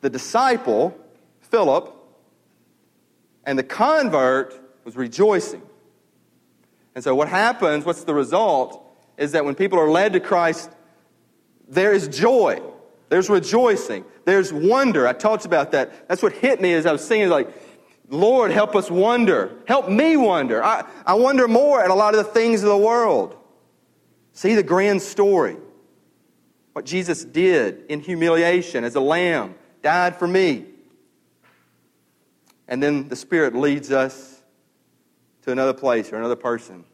the 0.00 0.08
disciple, 0.08 0.96
Philip, 1.40 1.94
and 3.44 3.58
the 3.58 3.62
convert 3.62 4.58
was 4.84 4.96
rejoicing. 4.96 5.62
And 6.94 7.02
so, 7.02 7.14
what 7.14 7.28
happens, 7.28 7.84
what's 7.84 8.04
the 8.04 8.14
result, 8.14 8.84
is 9.16 9.32
that 9.32 9.44
when 9.44 9.54
people 9.54 9.78
are 9.78 9.90
led 9.90 10.12
to 10.14 10.20
Christ, 10.20 10.70
there 11.68 11.92
is 11.92 12.08
joy, 12.08 12.60
there's 13.12 13.28
rejoicing, 13.28 14.06
there's 14.24 14.54
wonder. 14.54 15.06
I 15.06 15.12
talked 15.12 15.44
about 15.44 15.72
that. 15.72 16.08
That's 16.08 16.22
what 16.22 16.32
hit 16.32 16.62
me 16.62 16.72
as 16.72 16.86
I 16.86 16.92
was 16.92 17.06
singing, 17.06 17.28
like, 17.28 17.46
Lord, 18.08 18.50
help 18.50 18.74
us 18.74 18.90
wonder. 18.90 19.52
Help 19.66 19.86
me 19.86 20.16
wonder. 20.16 20.64
I, 20.64 20.86
I 21.04 21.12
wonder 21.12 21.46
more 21.46 21.84
at 21.84 21.90
a 21.90 21.94
lot 21.94 22.14
of 22.14 22.24
the 22.24 22.32
things 22.32 22.62
of 22.62 22.70
the 22.70 22.76
world. 22.78 23.36
See 24.32 24.54
the 24.54 24.62
grand 24.62 25.02
story. 25.02 25.58
What 26.72 26.86
Jesus 26.86 27.22
did 27.22 27.84
in 27.90 28.00
humiliation 28.00 28.82
as 28.82 28.94
a 28.94 29.00
lamb, 29.00 29.56
died 29.82 30.16
for 30.16 30.26
me. 30.26 30.64
And 32.66 32.82
then 32.82 33.10
the 33.10 33.16
Spirit 33.16 33.54
leads 33.54 33.92
us 33.92 34.40
to 35.42 35.52
another 35.52 35.74
place 35.74 36.10
or 36.10 36.16
another 36.16 36.36
person. 36.36 36.86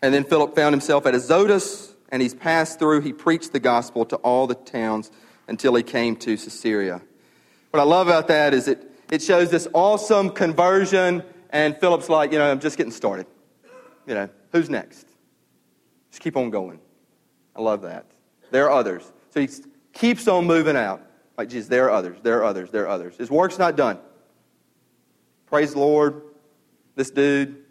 And 0.00 0.14
then 0.14 0.22
Philip 0.22 0.54
found 0.54 0.72
himself 0.72 1.04
at 1.04 1.16
Azotus, 1.16 1.92
and 2.12 2.20
he's 2.20 2.34
passed 2.34 2.78
through. 2.78 3.00
He 3.00 3.12
preached 3.12 3.52
the 3.52 3.58
gospel 3.58 4.04
to 4.04 4.16
all 4.16 4.46
the 4.46 4.54
towns 4.54 5.10
until 5.48 5.74
he 5.74 5.82
came 5.82 6.14
to 6.16 6.36
Caesarea. 6.36 7.00
What 7.70 7.80
I 7.80 7.84
love 7.84 8.06
about 8.06 8.28
that 8.28 8.52
is 8.54 8.68
it, 8.68 8.88
it 9.10 9.22
shows 9.22 9.50
this 9.50 9.66
awesome 9.72 10.30
conversion, 10.30 11.24
and 11.50 11.76
Philip's 11.78 12.10
like, 12.10 12.30
you 12.30 12.38
know, 12.38 12.48
I'm 12.48 12.60
just 12.60 12.76
getting 12.76 12.92
started. 12.92 13.26
You 14.06 14.14
know, 14.14 14.28
who's 14.52 14.68
next? 14.68 15.06
Just 16.10 16.22
keep 16.22 16.36
on 16.36 16.50
going. 16.50 16.78
I 17.56 17.62
love 17.62 17.82
that. 17.82 18.04
There 18.50 18.66
are 18.66 18.78
others. 18.78 19.10
So 19.30 19.40
he 19.40 19.48
keeps 19.94 20.28
on 20.28 20.46
moving 20.46 20.76
out. 20.76 21.02
Like 21.38 21.48
Jesus, 21.48 21.68
there 21.68 21.86
are 21.86 21.90
others, 21.90 22.18
there 22.22 22.38
are 22.40 22.44
others, 22.44 22.70
there 22.70 22.84
are 22.84 22.88
others. 22.88 23.16
His 23.16 23.30
work's 23.30 23.58
not 23.58 23.74
done. 23.74 23.98
Praise 25.46 25.72
the 25.72 25.80
Lord. 25.80 26.20
This 26.94 27.10
dude 27.10 27.64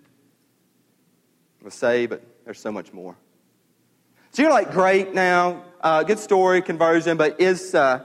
was 1.61 1.75
saved, 1.75 2.09
but 2.09 2.23
there's 2.43 2.59
so 2.59 2.71
much 2.71 2.91
more. 2.91 3.15
So 4.33 4.41
you're 4.41 4.51
like, 4.51 4.71
great 4.71 5.13
now, 5.13 5.61
uh, 5.81 6.03
good 6.03 6.17
story, 6.17 6.61
conversion, 6.61 7.17
but 7.17 7.41
is, 7.41 7.75
uh, 7.75 8.03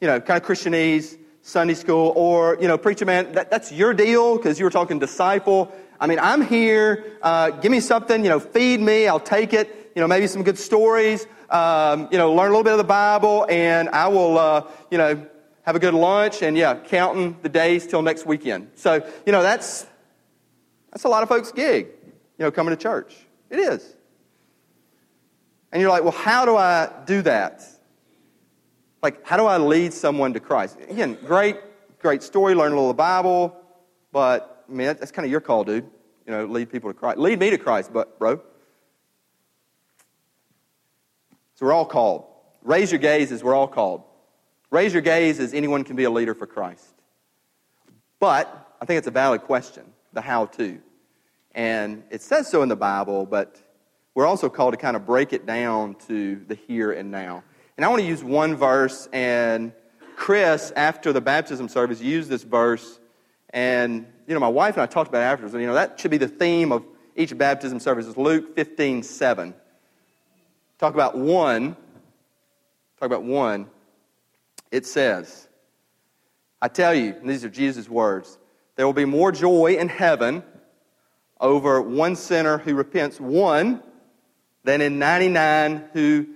you 0.00 0.08
know, 0.08 0.20
kind 0.20 0.42
of 0.42 0.48
Christianese. 0.48 1.16
Sunday 1.42 1.74
school, 1.74 2.12
or, 2.16 2.58
you 2.60 2.68
know, 2.68 2.76
preacher 2.76 3.06
man, 3.06 3.32
that, 3.32 3.50
that's 3.50 3.72
your 3.72 3.94
deal 3.94 4.36
because 4.36 4.58
you 4.58 4.64
were 4.64 4.70
talking 4.70 4.98
disciple. 4.98 5.72
I 5.98 6.06
mean, 6.06 6.18
I'm 6.18 6.42
here. 6.42 7.16
Uh, 7.22 7.50
give 7.50 7.72
me 7.72 7.80
something, 7.80 8.22
you 8.22 8.28
know, 8.28 8.38
feed 8.38 8.78
me. 8.78 9.08
I'll 9.08 9.18
take 9.18 9.54
it. 9.54 9.90
You 9.94 10.02
know, 10.02 10.06
maybe 10.06 10.26
some 10.26 10.42
good 10.42 10.58
stories. 10.58 11.26
Um, 11.48 12.08
you 12.12 12.18
know, 12.18 12.34
learn 12.34 12.48
a 12.48 12.50
little 12.50 12.62
bit 12.62 12.72
of 12.72 12.78
the 12.78 12.84
Bible, 12.84 13.46
and 13.48 13.88
I 13.88 14.08
will, 14.08 14.38
uh, 14.38 14.66
you 14.90 14.98
know, 14.98 15.26
have 15.62 15.76
a 15.76 15.78
good 15.78 15.94
lunch, 15.94 16.42
and 16.42 16.58
yeah, 16.58 16.74
counting 16.74 17.38
the 17.42 17.48
days 17.48 17.86
till 17.86 18.02
next 18.02 18.26
weekend. 18.26 18.68
So, 18.74 19.02
you 19.24 19.32
know, 19.32 19.42
that's 19.42 19.86
that's 20.90 21.04
a 21.04 21.08
lot 21.08 21.22
of 21.22 21.30
folks' 21.30 21.52
gig. 21.52 21.88
You 22.38 22.44
know, 22.44 22.50
coming 22.50 22.76
to 22.76 22.80
church. 22.80 23.16
It 23.48 23.58
is. 23.58 23.96
And 25.72 25.80
you're 25.80 25.90
like, 25.90 26.02
well, 26.02 26.12
how 26.12 26.44
do 26.44 26.56
I 26.56 26.90
do 27.06 27.22
that? 27.22 27.64
Like, 29.02 29.26
how 29.26 29.36
do 29.36 29.46
I 29.46 29.56
lead 29.56 29.92
someone 29.92 30.32
to 30.34 30.40
Christ? 30.40 30.78
Again, 30.88 31.16
great, 31.24 31.56
great 32.00 32.22
story, 32.22 32.54
learn 32.54 32.72
a 32.72 32.76
little 32.76 32.92
Bible, 32.92 33.56
but 34.12 34.64
I 34.68 34.72
mean, 34.72 34.86
that's 34.86 35.10
kind 35.10 35.24
of 35.24 35.30
your 35.30 35.40
call, 35.40 35.64
dude. 35.64 35.88
You 36.26 36.32
know, 36.32 36.44
lead 36.44 36.70
people 36.70 36.90
to 36.90 36.94
Christ. 36.94 37.18
Lead 37.18 37.38
me 37.38 37.50
to 37.50 37.58
Christ, 37.58 37.92
but 37.92 38.18
bro. 38.18 38.40
So 41.54 41.66
we're 41.66 41.72
all 41.72 41.86
called. 41.86 42.26
Raise 42.62 42.92
your 42.92 43.00
gaze 43.00 43.32
as 43.32 43.42
we're 43.42 43.54
all 43.54 43.68
called. 43.68 44.02
Raise 44.70 44.92
your 44.92 45.02
gaze 45.02 45.40
as 45.40 45.54
anyone 45.54 45.82
can 45.82 45.96
be 45.96 46.04
a 46.04 46.10
leader 46.10 46.34
for 46.34 46.46
Christ. 46.46 46.86
But 48.20 48.76
I 48.80 48.84
think 48.84 48.98
it's 48.98 49.08
a 49.08 49.12
valid 49.12 49.42
question, 49.42 49.84
the 50.12 50.20
how 50.20 50.46
to. 50.46 50.80
And 51.52 52.04
it 52.10 52.22
says 52.22 52.48
so 52.48 52.62
in 52.62 52.68
the 52.68 52.76
Bible, 52.76 53.26
but 53.26 53.60
we're 54.14 54.26
also 54.26 54.48
called 54.48 54.72
to 54.72 54.76
kind 54.76 54.96
of 54.96 55.06
break 55.06 55.32
it 55.32 55.46
down 55.46 55.94
to 56.08 56.36
the 56.46 56.54
here 56.54 56.92
and 56.92 57.10
now. 57.10 57.44
And 57.76 57.84
I 57.84 57.88
want 57.88 58.02
to 58.02 58.08
use 58.08 58.22
one 58.22 58.56
verse, 58.56 59.08
and 59.12 59.72
Chris, 60.16 60.72
after 60.76 61.12
the 61.12 61.20
baptism 61.20 61.68
service, 61.68 62.00
used 62.00 62.28
this 62.28 62.42
verse. 62.42 63.00
And, 63.50 64.06
you 64.26 64.34
know, 64.34 64.40
my 64.40 64.48
wife 64.48 64.74
and 64.74 64.82
I 64.82 64.86
talked 64.86 65.08
about 65.08 65.20
it 65.20 65.24
afterwards. 65.24 65.54
And, 65.54 65.62
you 65.62 65.66
know, 65.66 65.74
that 65.74 65.98
should 65.98 66.10
be 66.10 66.18
the 66.18 66.28
theme 66.28 66.72
of 66.72 66.84
each 67.16 67.36
baptism 67.36 67.80
service 67.80 68.06
is 68.06 68.16
Luke 68.16 68.54
15, 68.54 69.02
7. 69.02 69.54
Talk 70.78 70.94
about 70.94 71.16
one. 71.16 71.76
Talk 72.98 73.06
about 73.06 73.22
one. 73.22 73.68
It 74.70 74.86
says, 74.86 75.48
I 76.62 76.68
tell 76.68 76.94
you, 76.94 77.14
and 77.14 77.28
these 77.28 77.44
are 77.44 77.48
Jesus' 77.48 77.88
words, 77.88 78.38
there 78.76 78.86
will 78.86 78.92
be 78.92 79.04
more 79.04 79.32
joy 79.32 79.76
in 79.78 79.88
heaven 79.88 80.42
over 81.40 81.80
one 81.80 82.14
sinner 82.14 82.58
who 82.58 82.74
repents, 82.74 83.18
one, 83.18 83.82
than 84.64 84.80
in 84.80 84.98
99 84.98 85.88
who 85.92 86.26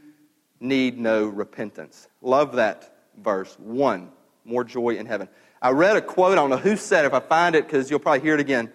need 0.60 0.98
no 0.98 1.26
repentance. 1.26 2.08
Love 2.22 2.56
that 2.56 2.96
verse. 3.22 3.54
One, 3.58 4.10
more 4.44 4.64
joy 4.64 4.90
in 4.90 5.06
heaven. 5.06 5.28
I 5.60 5.70
read 5.70 5.96
a 5.96 6.02
quote, 6.02 6.32
I 6.32 6.34
don't 6.36 6.50
know 6.50 6.56
who 6.56 6.76
said 6.76 7.04
it, 7.04 7.08
if 7.08 7.14
I 7.14 7.20
find 7.20 7.54
it, 7.54 7.66
because 7.66 7.90
you'll 7.90 8.00
probably 8.00 8.20
hear 8.20 8.34
it 8.34 8.40
again. 8.40 8.72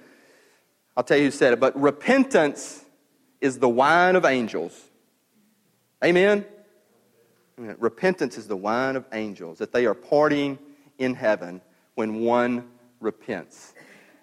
I'll 0.97 1.03
tell 1.03 1.17
you 1.17 1.25
who 1.25 1.31
said 1.31 1.53
it. 1.53 1.59
But 1.59 1.79
repentance 1.79 2.83
is 3.41 3.59
the 3.59 3.69
wine 3.69 4.15
of 4.15 4.25
angels. 4.25 4.79
Amen? 6.03 6.45
Repentance 7.57 8.37
is 8.37 8.47
the 8.47 8.57
wine 8.57 8.95
of 8.95 9.05
angels, 9.11 9.57
that 9.59 9.71
they 9.71 9.85
are 9.85 9.95
partying 9.95 10.57
in 10.97 11.13
heaven 11.13 11.61
when 11.95 12.21
one 12.21 12.69
repents. 12.99 13.73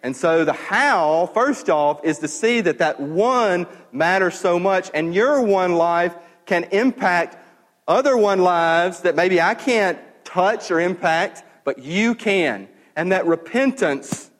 And 0.06 0.14
so 0.14 0.44
the 0.44 0.52
how, 0.52 1.28
first 1.34 1.68
off, 1.68 2.04
is 2.04 2.20
to 2.20 2.28
see 2.28 2.60
that 2.60 2.78
that 2.78 3.00
one 3.00 3.66
matters 3.90 4.38
so 4.38 4.56
much, 4.56 4.88
and 4.94 5.12
your 5.12 5.42
one 5.42 5.74
life 5.74 6.14
can 6.44 6.62
impact 6.70 7.36
other 7.88 8.16
one 8.16 8.38
lives 8.38 9.00
that 9.00 9.16
maybe 9.16 9.40
I 9.40 9.54
can't 9.54 9.98
touch 10.24 10.70
or 10.70 10.78
impact, 10.78 11.42
but 11.64 11.80
you 11.80 12.14
can. 12.14 12.68
And 12.94 13.10
that 13.10 13.26
repentance, 13.26 14.30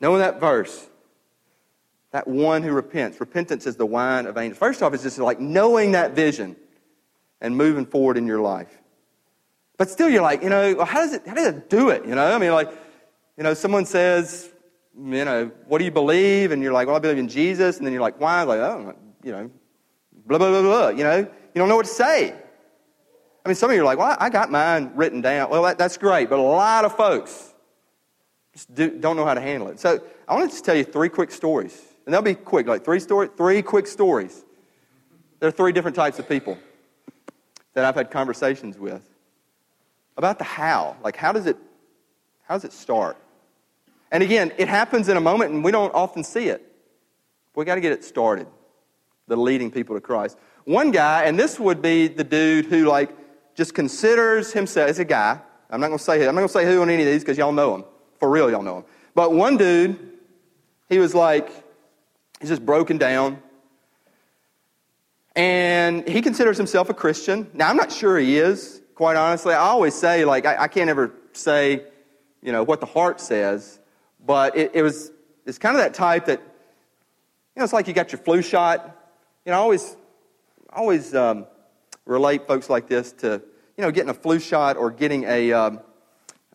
knowing 0.00 0.20
that 0.20 0.40
verse, 0.40 0.88
that 2.12 2.26
one 2.26 2.62
who 2.62 2.72
repents, 2.72 3.20
repentance 3.20 3.66
is 3.66 3.76
the 3.76 3.84
wine 3.84 4.24
of 4.24 4.38
angels. 4.38 4.58
First 4.58 4.82
off, 4.82 4.94
it's 4.94 5.02
just 5.02 5.18
like 5.18 5.40
knowing 5.40 5.92
that 5.92 6.12
vision 6.12 6.56
and 7.42 7.54
moving 7.54 7.84
forward 7.84 8.16
in 8.16 8.26
your 8.26 8.40
life. 8.40 8.74
But 9.76 9.90
still, 9.90 10.08
you're 10.08 10.22
like, 10.22 10.42
you 10.42 10.48
know, 10.48 10.82
how 10.86 11.00
does 11.00 11.12
it, 11.12 11.26
how 11.26 11.34
does 11.34 11.48
it 11.48 11.68
do 11.68 11.90
it? 11.90 12.06
You 12.06 12.14
know, 12.14 12.34
I 12.34 12.38
mean, 12.38 12.52
like, 12.52 12.70
you 13.36 13.42
know, 13.42 13.52
someone 13.52 13.84
says, 13.84 14.48
you 14.96 15.24
know, 15.24 15.50
what 15.66 15.78
do 15.78 15.84
you 15.84 15.90
believe? 15.90 16.52
And 16.52 16.62
you're 16.62 16.72
like, 16.72 16.86
well, 16.86 16.96
I 16.96 16.98
believe 16.98 17.18
in 17.18 17.28
Jesus. 17.28 17.78
And 17.78 17.86
then 17.86 17.92
you're 17.92 18.02
like, 18.02 18.20
why? 18.20 18.42
Like, 18.42 18.60
oh, 18.60 18.94
you 19.22 19.32
know, 19.32 19.50
blah, 20.26 20.38
blah, 20.38 20.50
blah, 20.50 20.62
blah. 20.62 20.88
You 20.88 21.04
know, 21.04 21.18
you 21.18 21.28
don't 21.54 21.68
know 21.68 21.76
what 21.76 21.86
to 21.86 21.92
say. 21.92 22.32
I 23.44 23.48
mean, 23.48 23.56
some 23.56 23.70
of 23.70 23.76
you 23.76 23.82
are 23.82 23.84
like, 23.84 23.98
well, 23.98 24.16
I 24.18 24.30
got 24.30 24.50
mine 24.50 24.92
written 24.94 25.20
down. 25.20 25.50
Well, 25.50 25.62
that, 25.64 25.76
that's 25.76 25.98
great, 25.98 26.30
but 26.30 26.38
a 26.38 26.42
lot 26.42 26.84
of 26.84 26.96
folks 26.96 27.52
just 28.54 28.74
do, 28.74 28.90
don't 28.98 29.16
know 29.16 29.24
how 29.24 29.34
to 29.34 29.40
handle 29.40 29.68
it. 29.68 29.80
So 29.80 30.02
I 30.26 30.34
want 30.34 30.48
to 30.48 30.54
just 30.54 30.64
tell 30.64 30.76
you 30.76 30.84
three 30.84 31.08
quick 31.08 31.30
stories. 31.30 31.82
And 32.06 32.14
they'll 32.14 32.22
be 32.22 32.34
quick, 32.34 32.66
like 32.66 32.84
three 32.84 33.00
story, 33.00 33.28
three 33.36 33.62
quick 33.62 33.86
stories. 33.86 34.44
There 35.40 35.48
are 35.48 35.52
three 35.52 35.72
different 35.72 35.96
types 35.96 36.18
of 36.18 36.28
people 36.28 36.56
that 37.74 37.84
I've 37.84 37.94
had 37.94 38.10
conversations 38.10 38.78
with 38.78 39.02
about 40.16 40.38
the 40.38 40.44
how. 40.44 40.96
Like, 41.02 41.16
how 41.16 41.32
does 41.32 41.46
it, 41.46 41.56
how 42.44 42.54
does 42.54 42.64
it 42.64 42.72
start? 42.72 43.16
And 44.14 44.22
again, 44.22 44.52
it 44.58 44.68
happens 44.68 45.08
in 45.08 45.16
a 45.16 45.20
moment 45.20 45.52
and 45.52 45.64
we 45.64 45.72
don't 45.72 45.92
often 45.92 46.22
see 46.22 46.46
it. 46.46 46.64
We 47.56 47.64
got 47.64 47.74
to 47.74 47.80
get 47.80 47.90
it 47.90 48.04
started. 48.04 48.46
The 49.26 49.36
leading 49.36 49.72
people 49.72 49.96
to 49.96 50.00
Christ. 50.00 50.38
One 50.66 50.92
guy, 50.92 51.24
and 51.24 51.36
this 51.36 51.58
would 51.58 51.82
be 51.82 52.06
the 52.06 52.22
dude 52.22 52.66
who 52.66 52.84
like 52.84 53.10
just 53.56 53.74
considers 53.74 54.52
himself 54.52 54.88
as 54.88 55.00
a 55.00 55.04
guy. 55.04 55.40
I'm 55.68 55.80
not 55.80 55.88
going 55.88 55.98
to 55.98 56.04
say 56.04 56.20
who. 56.20 56.28
I'm 56.28 56.34
not 56.36 56.42
going 56.42 56.48
to 56.48 56.52
say 56.52 56.64
who 56.64 56.80
on 56.80 56.90
any 56.90 57.02
of 57.02 57.08
these 57.08 57.22
because 57.22 57.36
y'all 57.36 57.50
know 57.50 57.74
him. 57.74 57.84
For 58.20 58.30
real, 58.30 58.48
y'all 58.48 58.62
know 58.62 58.78
him. 58.78 58.84
But 59.16 59.32
one 59.32 59.56
dude, 59.56 59.98
he 60.88 61.00
was 61.00 61.12
like, 61.12 61.50
he's 62.38 62.50
just 62.50 62.64
broken 62.64 62.98
down. 62.98 63.42
And 65.34 66.08
he 66.08 66.22
considers 66.22 66.56
himself 66.56 66.88
a 66.88 66.94
Christian. 66.94 67.50
Now, 67.52 67.68
I'm 67.68 67.76
not 67.76 67.90
sure 67.90 68.16
he 68.16 68.38
is, 68.38 68.80
quite 68.94 69.16
honestly. 69.16 69.54
I 69.54 69.58
always 69.58 69.94
say, 69.94 70.24
like, 70.24 70.46
I, 70.46 70.62
I 70.62 70.68
can't 70.68 70.88
ever 70.88 71.12
say, 71.32 71.82
you 72.42 72.52
know, 72.52 72.62
what 72.62 72.78
the 72.78 72.86
heart 72.86 73.20
says. 73.20 73.80
But 74.26 74.56
it, 74.56 74.70
it 74.74 74.82
was, 74.82 75.10
it's 75.46 75.58
kind 75.58 75.76
of 75.76 75.82
that 75.82 75.94
type 75.94 76.26
that, 76.26 76.40
you 76.40 77.60
know, 77.60 77.64
it's 77.64 77.72
like 77.72 77.86
you 77.86 77.94
got 77.94 78.12
your 78.12 78.20
flu 78.20 78.42
shot. 78.42 78.84
You 79.44 79.52
know, 79.52 79.58
I 79.58 79.60
always 79.60 79.96
always 80.72 81.14
um, 81.14 81.46
relate 82.04 82.46
folks 82.46 82.68
like 82.68 82.88
this 82.88 83.12
to, 83.12 83.42
you 83.76 83.82
know, 83.82 83.90
getting 83.90 84.10
a 84.10 84.14
flu 84.14 84.40
shot 84.40 84.76
or 84.76 84.90
getting 84.90 85.24
a, 85.24 85.52
um, 85.52 85.80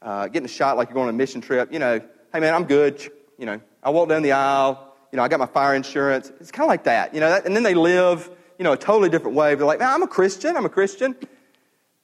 uh, 0.01 0.27
getting 0.27 0.45
a 0.45 0.49
shot 0.49 0.77
like 0.77 0.89
you're 0.89 0.95
going 0.95 1.07
on 1.07 1.13
a 1.13 1.17
mission 1.17 1.41
trip. 1.41 1.71
You 1.71 1.79
know, 1.79 2.01
hey 2.33 2.39
man, 2.39 2.53
I'm 2.53 2.65
good. 2.65 3.01
You 3.37 3.45
know, 3.45 3.61
I 3.83 3.91
walk 3.91 4.09
down 4.09 4.23
the 4.23 4.33
aisle. 4.33 4.93
You 5.11 5.17
know, 5.17 5.23
I 5.23 5.27
got 5.27 5.39
my 5.39 5.45
fire 5.45 5.73
insurance. 5.75 6.31
It's 6.39 6.51
kind 6.51 6.65
of 6.65 6.69
like 6.69 6.83
that. 6.83 7.13
You 7.13 7.19
know, 7.19 7.29
that, 7.29 7.45
and 7.45 7.55
then 7.55 7.63
they 7.63 7.73
live, 7.73 8.29
you 8.57 8.63
know, 8.63 8.73
a 8.73 8.77
totally 8.77 9.09
different 9.09 9.35
way. 9.35 9.55
They're 9.55 9.65
like, 9.65 9.79
man, 9.79 9.89
I'm 9.89 10.03
a 10.03 10.07
Christian. 10.07 10.55
I'm 10.55 10.65
a 10.65 10.69
Christian. 10.69 11.15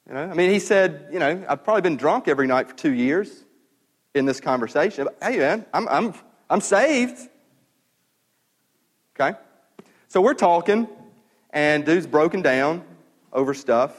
You 0.08 0.14
know, 0.14 0.22
I 0.22 0.34
mean, 0.34 0.50
he 0.50 0.58
said, 0.58 1.08
you 1.12 1.18
know, 1.18 1.44
I've 1.48 1.62
probably 1.62 1.82
been 1.82 1.96
drunk 1.96 2.28
every 2.28 2.46
night 2.46 2.68
for 2.68 2.74
two 2.74 2.92
years 2.92 3.44
in 4.16 4.24
this 4.24 4.40
conversation. 4.40 5.08
Hey 5.22 5.38
man, 5.38 5.66
I'm, 5.72 5.88
I'm, 5.88 6.14
I'm 6.48 6.60
saved. 6.60 7.28
Okay? 9.18 9.38
So 10.08 10.20
we're 10.20 10.34
talking, 10.34 10.88
and 11.50 11.84
dude's 11.84 12.06
broken 12.06 12.42
down 12.42 12.84
over 13.32 13.54
stuff. 13.54 13.94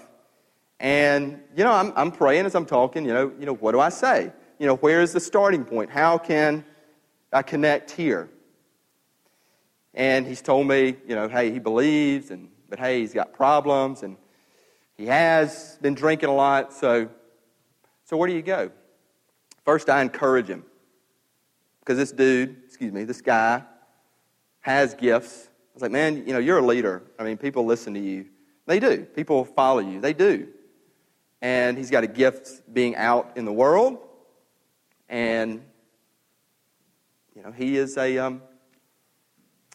And, 0.80 1.41
you 1.56 1.63
know, 1.63 1.71
I'm, 1.71 1.91
I'm 1.95 2.12
praying 2.12 2.45
as 2.45 2.53
I'm 2.53 2.65
talking, 2.65 3.06
you 3.06 3.13
know, 3.13 3.32
you 3.39 3.45
know, 3.45 3.56
what 3.56 3.71
do 3.71 3.80
I 3.80 3.89
say? 3.89 4.32
You 4.60 4.67
know, 4.67 4.75
where 4.75 5.01
is 5.01 5.13
the 5.13 5.19
starting 5.19 5.65
point? 5.65 5.89
How 5.89 6.17
can 6.17 6.63
I 7.34 7.41
connect 7.41 7.91
here? 7.91 8.30
And 9.93 10.27
he's 10.27 10.41
told 10.41 10.67
me, 10.67 10.95
you 11.08 11.15
know, 11.15 11.27
hey, 11.27 11.51
he 11.51 11.58
believes, 11.58 12.30
and, 12.30 12.49
but 12.69 12.77
hey, 12.77 12.99
he's 12.99 13.13
got 13.13 13.34
problems, 13.34 14.03
and 14.03 14.17
he 14.95 15.08
has 15.08 15.77
been 15.82 15.95
drinking 15.95 16.30
a 16.30 16.36
lot, 16.36 16.73
so, 16.73 17.10
so 18.06 18.17
where 18.17 18.27
do 18.27 18.36
you 18.36 18.43
go? 18.43 18.71
First, 19.67 19.88
I 19.88 20.01
encourage 20.01 20.47
him. 20.47 20.65
Because 21.82 21.97
this 21.97 22.12
dude, 22.12 22.63
excuse 22.65 22.91
me, 22.91 23.03
this 23.03 23.21
guy 23.21 23.62
has 24.62 24.95
gifts. 24.95 25.47
I 25.47 25.73
was 25.75 25.84
like, 25.84 25.91
man, 25.91 26.25
you 26.25 26.34
know, 26.34 26.39
you're 26.39 26.58
a 26.58 26.65
leader. 26.65 27.03
I 27.19 27.23
mean, 27.23 27.38
people 27.38 27.65
listen 27.65 27.93
to 27.93 27.99
you. 27.99 28.25
They 28.65 28.80
do. 28.80 29.03
People 29.03 29.45
follow 29.45 29.80
you. 29.80 30.01
They 30.01 30.13
do 30.13 30.47
and 31.41 31.77
he's 31.77 31.91
got 31.91 32.03
a 32.03 32.08
gift 32.08 32.73
being 32.73 32.95
out 32.95 33.34
in 33.36 33.45
the 33.45 33.53
world. 33.53 33.99
And, 35.10 35.62
you 37.36 37.43
know, 37.43 37.51
he 37.51 37.77
is 37.77 37.97
a, 37.97 38.17
um, 38.17 38.41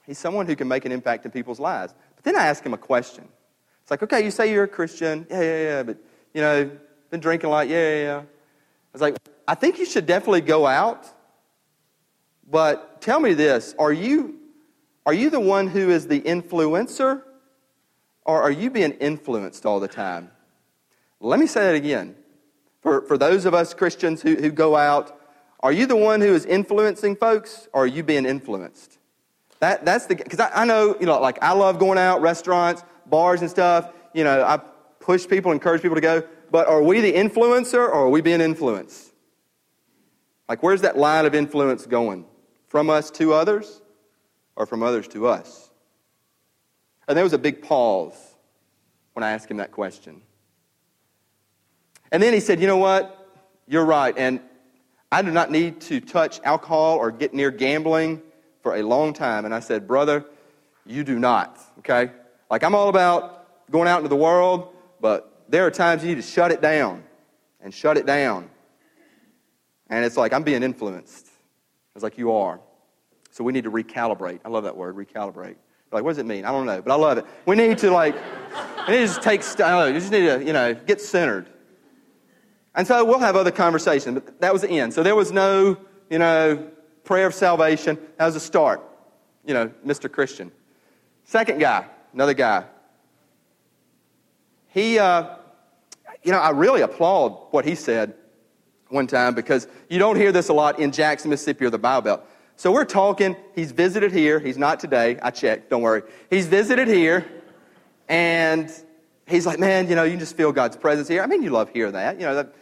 he's 0.06 0.18
someone 0.18 0.46
who 0.46 0.56
can 0.56 0.68
make 0.68 0.84
an 0.84 0.92
impact 0.92 1.24
in 1.24 1.30
people's 1.30 1.60
lives. 1.60 1.94
But 2.16 2.24
then 2.24 2.36
I 2.36 2.46
ask 2.46 2.64
him 2.64 2.74
a 2.74 2.78
question. 2.78 3.28
It's 3.82 3.90
like, 3.90 4.02
okay, 4.02 4.24
you 4.24 4.30
say 4.30 4.52
you're 4.52 4.64
a 4.64 4.68
Christian. 4.68 5.26
Yeah, 5.30 5.40
yeah, 5.40 5.62
yeah. 5.62 5.82
But, 5.82 5.98
you 6.34 6.40
know, 6.40 6.70
been 7.10 7.20
drinking 7.20 7.46
a 7.46 7.50
lot. 7.50 7.68
Yeah, 7.68 7.88
yeah, 7.88 8.02
yeah. 8.02 8.18
I 8.18 8.92
was 8.92 9.02
like, 9.02 9.16
I 9.52 9.54
think 9.54 9.78
you 9.78 9.84
should 9.84 10.06
definitely 10.06 10.40
go 10.40 10.66
out. 10.66 11.06
But 12.50 13.02
tell 13.02 13.20
me 13.20 13.34
this 13.34 13.74
are 13.78 13.92
you, 13.92 14.36
are 15.04 15.12
you 15.12 15.28
the 15.28 15.40
one 15.40 15.68
who 15.68 15.90
is 15.90 16.06
the 16.06 16.22
influencer? 16.22 17.22
Or 18.24 18.40
are 18.40 18.50
you 18.50 18.70
being 18.70 18.92
influenced 18.92 19.66
all 19.66 19.78
the 19.78 19.88
time? 19.88 20.30
Let 21.20 21.38
me 21.38 21.46
say 21.46 21.66
that 21.66 21.74
again. 21.74 22.14
For, 22.80 23.02
for 23.02 23.18
those 23.18 23.44
of 23.44 23.52
us 23.52 23.74
Christians 23.74 24.22
who, 24.22 24.36
who 24.36 24.50
go 24.50 24.74
out, 24.74 25.20
are 25.60 25.70
you 25.70 25.84
the 25.84 25.96
one 25.96 26.22
who 26.22 26.32
is 26.32 26.46
influencing 26.46 27.16
folks, 27.16 27.68
or 27.74 27.84
are 27.84 27.86
you 27.86 28.02
being 28.02 28.24
influenced? 28.24 28.98
That, 29.60 29.84
that's 29.84 30.06
the, 30.06 30.14
because 30.14 30.40
I, 30.40 30.62
I 30.62 30.64
know, 30.64 30.96
you 30.98 31.04
know, 31.04 31.20
like 31.20 31.42
I 31.42 31.52
love 31.52 31.78
going 31.78 31.98
out, 31.98 32.22
restaurants, 32.22 32.84
bars 33.04 33.42
and 33.42 33.50
stuff. 33.50 33.90
You 34.14 34.24
know, 34.24 34.42
I 34.42 34.60
push 34.98 35.28
people, 35.28 35.52
encourage 35.52 35.82
people 35.82 35.96
to 35.96 36.00
go. 36.00 36.22
But 36.50 36.68
are 36.68 36.82
we 36.82 37.02
the 37.02 37.12
influencer, 37.12 37.74
or 37.74 37.92
are 37.92 38.08
we 38.08 38.22
being 38.22 38.40
influenced? 38.40 39.11
Like, 40.52 40.62
where's 40.62 40.82
that 40.82 40.98
line 40.98 41.24
of 41.24 41.34
influence 41.34 41.86
going? 41.86 42.26
From 42.68 42.90
us 42.90 43.10
to 43.12 43.32
others, 43.32 43.80
or 44.54 44.66
from 44.66 44.82
others 44.82 45.08
to 45.08 45.26
us? 45.26 45.70
And 47.08 47.16
there 47.16 47.24
was 47.24 47.32
a 47.32 47.38
big 47.38 47.62
pause 47.62 48.12
when 49.14 49.22
I 49.22 49.30
asked 49.30 49.50
him 49.50 49.56
that 49.56 49.72
question. 49.72 50.20
And 52.10 52.22
then 52.22 52.34
he 52.34 52.40
said, 52.40 52.60
You 52.60 52.66
know 52.66 52.76
what? 52.76 53.34
You're 53.66 53.86
right. 53.86 54.12
And 54.14 54.40
I 55.10 55.22
do 55.22 55.30
not 55.30 55.50
need 55.50 55.80
to 55.82 56.00
touch 56.00 56.38
alcohol 56.44 56.98
or 56.98 57.10
get 57.10 57.32
near 57.32 57.50
gambling 57.50 58.20
for 58.62 58.76
a 58.76 58.82
long 58.82 59.14
time. 59.14 59.46
And 59.46 59.54
I 59.54 59.60
said, 59.60 59.88
Brother, 59.88 60.22
you 60.84 61.02
do 61.02 61.18
not. 61.18 61.58
Okay? 61.78 62.12
Like, 62.50 62.62
I'm 62.62 62.74
all 62.74 62.90
about 62.90 63.70
going 63.70 63.88
out 63.88 64.00
into 64.00 64.10
the 64.10 64.16
world, 64.16 64.68
but 65.00 65.44
there 65.48 65.66
are 65.66 65.70
times 65.70 66.02
you 66.02 66.10
need 66.10 66.22
to 66.22 66.28
shut 66.28 66.52
it 66.52 66.60
down 66.60 67.04
and 67.62 67.72
shut 67.72 67.96
it 67.96 68.04
down. 68.04 68.50
And 69.92 70.06
it's 70.06 70.16
like, 70.16 70.32
I'm 70.32 70.42
being 70.42 70.62
influenced. 70.62 71.28
It's 71.94 72.02
like, 72.02 72.16
you 72.16 72.32
are. 72.32 72.58
So 73.30 73.44
we 73.44 73.52
need 73.52 73.64
to 73.64 73.70
recalibrate. 73.70 74.40
I 74.42 74.48
love 74.48 74.64
that 74.64 74.74
word, 74.74 74.96
recalibrate. 74.96 75.48
You're 75.48 75.92
like, 75.92 76.02
what 76.02 76.12
does 76.12 76.18
it 76.18 76.24
mean? 76.24 76.46
I 76.46 76.50
don't 76.50 76.64
know, 76.64 76.80
but 76.80 76.90
I 76.90 76.94
love 76.94 77.18
it. 77.18 77.26
We 77.44 77.56
need 77.56 77.76
to, 77.78 77.90
like, 77.90 78.14
we 78.88 78.94
need 78.94 79.00
to 79.00 79.06
just 79.06 79.22
take, 79.22 79.42
I 79.60 79.68
don't 79.68 79.80
know, 79.80 79.86
you 79.88 80.00
just 80.00 80.10
need 80.10 80.24
to, 80.24 80.42
you 80.42 80.54
know, 80.54 80.72
get 80.72 81.02
centered. 81.02 81.46
And 82.74 82.86
so 82.86 83.04
we'll 83.04 83.18
have 83.18 83.36
other 83.36 83.50
conversations, 83.50 84.14
but 84.14 84.40
that 84.40 84.50
was 84.50 84.62
the 84.62 84.70
end. 84.70 84.94
So 84.94 85.02
there 85.02 85.14
was 85.14 85.30
no, 85.30 85.76
you 86.08 86.18
know, 86.18 86.70
prayer 87.04 87.26
of 87.26 87.34
salvation. 87.34 87.98
That 88.16 88.24
was 88.24 88.34
a 88.34 88.40
start. 88.40 88.82
You 89.44 89.52
know, 89.52 89.70
Mr. 89.86 90.10
Christian. 90.10 90.50
Second 91.24 91.60
guy, 91.60 91.84
another 92.14 92.32
guy. 92.32 92.64
He, 94.68 94.98
uh, 94.98 95.36
you 96.22 96.32
know, 96.32 96.38
I 96.38 96.48
really 96.50 96.80
applaud 96.80 97.48
what 97.50 97.66
he 97.66 97.74
said 97.74 98.14
one 98.92 99.06
time 99.06 99.34
because 99.34 99.66
you 99.88 99.98
don't 99.98 100.16
hear 100.16 100.30
this 100.32 100.48
a 100.48 100.52
lot 100.52 100.78
in 100.78 100.92
Jackson, 100.92 101.30
Mississippi 101.30 101.64
or 101.64 101.70
the 101.70 101.78
Bible 101.78 102.02
Belt. 102.02 102.28
So 102.56 102.70
we're 102.70 102.84
talking, 102.84 103.34
he's 103.54 103.72
visited 103.72 104.12
here. 104.12 104.38
He's 104.38 104.58
not 104.58 104.78
today. 104.78 105.18
I 105.22 105.30
checked, 105.30 105.70
don't 105.70 105.82
worry. 105.82 106.02
He's 106.30 106.46
visited 106.46 106.86
here, 106.86 107.26
and 108.08 108.70
he's 109.26 109.46
like, 109.46 109.58
man, 109.58 109.88
you 109.88 109.96
know, 109.96 110.04
you 110.04 110.16
just 110.16 110.36
feel 110.36 110.52
God's 110.52 110.76
presence 110.76 111.08
here. 111.08 111.22
I 111.22 111.26
mean, 111.26 111.42
you 111.42 111.50
love 111.50 111.70
hear 111.70 111.90
that. 111.90 112.20
You 112.20 112.26
know, 112.26 112.34
that, 112.34 112.54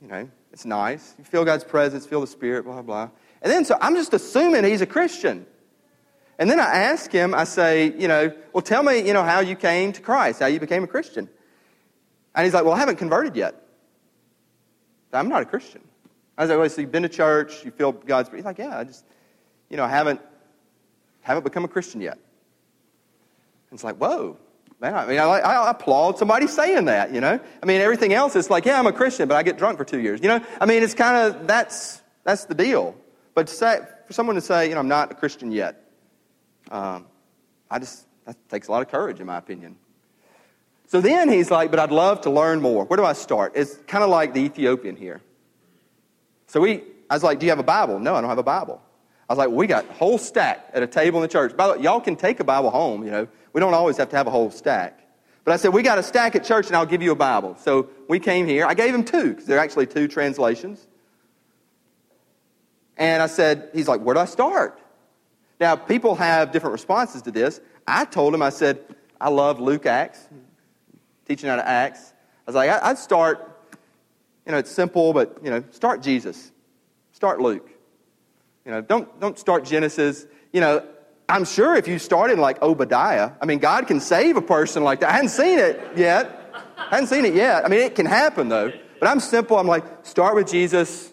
you 0.00 0.08
know, 0.08 0.28
it's 0.52 0.64
nice. 0.64 1.14
You 1.18 1.24
feel 1.24 1.44
God's 1.44 1.64
presence, 1.64 2.06
feel 2.06 2.20
the 2.20 2.26
Spirit, 2.26 2.64
blah, 2.64 2.82
blah. 2.82 3.10
And 3.42 3.50
then, 3.50 3.64
so 3.64 3.76
I'm 3.80 3.96
just 3.96 4.14
assuming 4.14 4.64
he's 4.64 4.80
a 4.80 4.86
Christian. 4.86 5.46
And 6.38 6.48
then 6.48 6.60
I 6.60 6.64
ask 6.64 7.10
him, 7.10 7.34
I 7.34 7.44
say, 7.44 7.92
you 7.98 8.08
know, 8.08 8.32
well, 8.52 8.62
tell 8.62 8.82
me, 8.82 9.06
you 9.06 9.12
know, 9.12 9.22
how 9.22 9.40
you 9.40 9.56
came 9.56 9.92
to 9.92 10.00
Christ, 10.00 10.40
how 10.40 10.46
you 10.46 10.60
became 10.60 10.84
a 10.84 10.86
Christian. 10.86 11.28
And 12.34 12.44
he's 12.44 12.54
like, 12.54 12.64
well, 12.64 12.74
I 12.74 12.78
haven't 12.78 12.96
converted 12.96 13.36
yet. 13.36 13.61
I'm 15.12 15.28
not 15.28 15.42
a 15.42 15.46
Christian. 15.46 15.82
I 16.36 16.42
was 16.42 16.50
like, 16.50 16.58
well, 16.58 16.68
so 16.68 16.80
you've 16.80 16.92
been 16.92 17.02
to 17.02 17.08
church, 17.08 17.64
you 17.64 17.70
feel 17.70 17.92
God's 17.92 18.30
He's 18.34 18.44
like, 18.44 18.58
yeah, 18.58 18.78
I 18.78 18.84
just, 18.84 19.04
you 19.68 19.76
know, 19.76 19.84
I 19.84 19.88
haven't, 19.88 20.20
haven't 21.20 21.44
become 21.44 21.64
a 21.64 21.68
Christian 21.68 22.00
yet. 22.00 22.18
And 23.70 23.76
it's 23.76 23.84
like, 23.84 23.96
whoa, 23.96 24.38
Man, 24.82 24.96
I 24.96 25.06
mean, 25.06 25.18
I, 25.20 25.22
I, 25.22 25.70
applaud 25.70 26.18
somebody 26.18 26.48
saying 26.48 26.86
that, 26.86 27.14
you 27.14 27.20
know? 27.20 27.38
I 27.62 27.66
mean, 27.66 27.80
everything 27.80 28.12
else 28.12 28.34
is 28.34 28.50
like, 28.50 28.64
yeah, 28.64 28.80
I'm 28.80 28.88
a 28.88 28.92
Christian, 28.92 29.28
but 29.28 29.36
I 29.36 29.44
get 29.44 29.56
drunk 29.56 29.78
for 29.78 29.84
two 29.84 30.00
years. 30.00 30.20
You 30.20 30.26
know? 30.26 30.44
I 30.60 30.66
mean, 30.66 30.82
it's 30.82 30.92
kind 30.92 31.16
of, 31.16 31.46
that's, 31.46 32.02
that's 32.24 32.46
the 32.46 32.54
deal. 32.54 32.96
But 33.32 33.48
say, 33.48 33.78
for 34.08 34.12
someone 34.12 34.34
to 34.34 34.40
say, 34.40 34.68
you 34.68 34.74
know, 34.74 34.80
I'm 34.80 34.88
not 34.88 35.12
a 35.12 35.14
Christian 35.14 35.52
yet, 35.52 35.88
um, 36.72 37.06
I 37.70 37.78
just, 37.78 38.06
that 38.24 38.36
takes 38.48 38.66
a 38.66 38.72
lot 38.72 38.82
of 38.82 38.88
courage, 38.88 39.20
in 39.20 39.26
my 39.26 39.36
opinion. 39.36 39.76
So 40.92 41.00
then 41.00 41.30
he's 41.30 41.50
like, 41.50 41.70
but 41.70 41.80
I'd 41.80 41.90
love 41.90 42.20
to 42.20 42.30
learn 42.30 42.60
more. 42.60 42.84
Where 42.84 42.98
do 42.98 43.04
I 43.06 43.14
start? 43.14 43.52
It's 43.54 43.76
kind 43.86 44.04
of 44.04 44.10
like 44.10 44.34
the 44.34 44.40
Ethiopian 44.40 44.94
here. 44.94 45.22
So 46.48 46.60
we, 46.60 46.82
I 47.08 47.14
was 47.14 47.22
like, 47.22 47.38
do 47.38 47.46
you 47.46 47.50
have 47.50 47.58
a 47.58 47.62
Bible? 47.62 47.98
No, 47.98 48.14
I 48.14 48.20
don't 48.20 48.28
have 48.28 48.36
a 48.36 48.42
Bible. 48.42 48.78
I 49.26 49.32
was 49.32 49.38
like, 49.38 49.48
we 49.48 49.66
got 49.66 49.88
a 49.88 49.92
whole 49.94 50.18
stack 50.18 50.68
at 50.74 50.82
a 50.82 50.86
table 50.86 51.18
in 51.18 51.22
the 51.22 51.32
church. 51.32 51.56
By 51.56 51.68
the 51.68 51.72
way, 51.72 51.82
y'all 51.82 51.98
can 51.98 52.14
take 52.14 52.40
a 52.40 52.44
Bible 52.44 52.68
home, 52.68 53.04
you 53.04 53.10
know. 53.10 53.26
We 53.54 53.60
don't 53.62 53.72
always 53.72 53.96
have 53.96 54.10
to 54.10 54.16
have 54.16 54.26
a 54.26 54.30
whole 54.30 54.50
stack. 54.50 55.00
But 55.44 55.52
I 55.52 55.56
said, 55.56 55.72
we 55.72 55.82
got 55.82 55.96
a 55.96 56.02
stack 56.02 56.36
at 56.36 56.44
church 56.44 56.66
and 56.66 56.76
I'll 56.76 56.84
give 56.84 57.00
you 57.00 57.12
a 57.12 57.16
Bible. 57.16 57.56
So 57.58 57.88
we 58.06 58.18
came 58.20 58.46
here. 58.46 58.66
I 58.66 58.74
gave 58.74 58.94
him 58.94 59.02
two 59.02 59.30
because 59.30 59.46
they're 59.46 59.58
actually 59.58 59.86
two 59.86 60.08
translations. 60.08 60.86
And 62.98 63.22
I 63.22 63.28
said, 63.28 63.70
he's 63.72 63.88
like, 63.88 64.02
where 64.02 64.12
do 64.12 64.20
I 64.20 64.26
start? 64.26 64.78
Now, 65.58 65.74
people 65.74 66.16
have 66.16 66.52
different 66.52 66.72
responses 66.72 67.22
to 67.22 67.30
this. 67.30 67.62
I 67.86 68.04
told 68.04 68.34
him, 68.34 68.42
I 68.42 68.50
said, 68.50 68.84
I 69.18 69.30
love 69.30 69.58
Luke 69.58 69.86
Acts, 69.86 70.28
teaching 71.26 71.48
out 71.48 71.58
of 71.58 71.64
Acts. 71.66 72.12
I 72.46 72.50
was 72.50 72.54
like, 72.54 72.70
I'd 72.70 72.98
start, 72.98 73.68
you 74.46 74.52
know, 74.52 74.58
it's 74.58 74.70
simple, 74.70 75.12
but, 75.12 75.38
you 75.42 75.50
know, 75.50 75.62
start 75.70 76.02
Jesus. 76.02 76.50
Start 77.12 77.40
Luke. 77.40 77.68
You 78.64 78.72
know, 78.72 78.80
don't, 78.80 79.20
don't 79.20 79.38
start 79.38 79.64
Genesis. 79.64 80.26
You 80.52 80.60
know, 80.60 80.86
I'm 81.28 81.44
sure 81.44 81.74
if 81.76 81.88
you 81.88 81.98
started 81.98 82.38
like 82.38 82.60
Obadiah, 82.62 83.32
I 83.40 83.46
mean, 83.46 83.58
God 83.58 83.86
can 83.86 84.00
save 84.00 84.36
a 84.36 84.42
person 84.42 84.84
like 84.84 85.00
that. 85.00 85.10
I 85.10 85.12
hadn't 85.12 85.30
seen 85.30 85.58
it 85.58 85.80
yet. 85.96 86.38
I 86.76 86.96
hadn't 86.96 87.08
seen 87.08 87.24
it 87.24 87.34
yet. 87.34 87.64
I 87.64 87.68
mean, 87.68 87.80
it 87.80 87.94
can 87.94 88.06
happen 88.06 88.48
though. 88.48 88.72
But 89.00 89.08
I'm 89.08 89.20
simple. 89.20 89.56
I'm 89.56 89.66
like, 89.66 89.84
start 90.04 90.34
with 90.34 90.48
Jesus. 90.48 91.12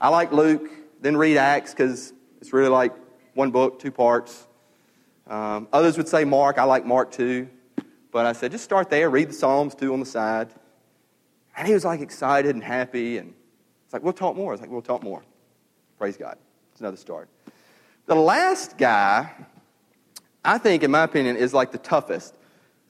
I 0.00 0.08
like 0.08 0.32
Luke, 0.32 0.68
then 1.00 1.16
read 1.16 1.36
Acts 1.36 1.72
because 1.72 2.12
it's 2.40 2.52
really 2.52 2.70
like 2.70 2.92
one 3.34 3.50
book, 3.50 3.78
two 3.78 3.90
parts. 3.90 4.46
Um, 5.26 5.68
others 5.72 5.96
would 5.96 6.08
say 6.08 6.24
Mark. 6.24 6.58
I 6.58 6.64
like 6.64 6.86
Mark 6.86 7.12
too. 7.12 7.48
But 8.12 8.26
I 8.26 8.32
said, 8.32 8.50
just 8.50 8.64
start 8.64 8.90
there, 8.90 9.08
read 9.08 9.28
the 9.28 9.34
Psalms 9.34 9.74
too 9.74 9.92
on 9.92 10.00
the 10.00 10.06
side. 10.06 10.48
And 11.56 11.66
he 11.66 11.74
was 11.74 11.84
like 11.84 12.00
excited 12.00 12.54
and 12.54 12.62
happy. 12.62 13.18
And 13.18 13.34
it's 13.84 13.92
like, 13.92 14.02
we'll 14.02 14.12
talk 14.12 14.36
more. 14.36 14.52
I 14.52 14.54
was 14.54 14.60
like, 14.60 14.70
we'll 14.70 14.82
talk 14.82 15.02
more. 15.02 15.22
Praise 15.98 16.16
God. 16.16 16.38
It's 16.72 16.80
another 16.80 16.96
start. 16.96 17.28
The 18.06 18.14
last 18.14 18.78
guy, 18.78 19.32
I 20.44 20.58
think, 20.58 20.82
in 20.82 20.90
my 20.90 21.02
opinion, 21.02 21.36
is 21.36 21.52
like 21.52 21.70
the 21.72 21.78
toughest. 21.78 22.34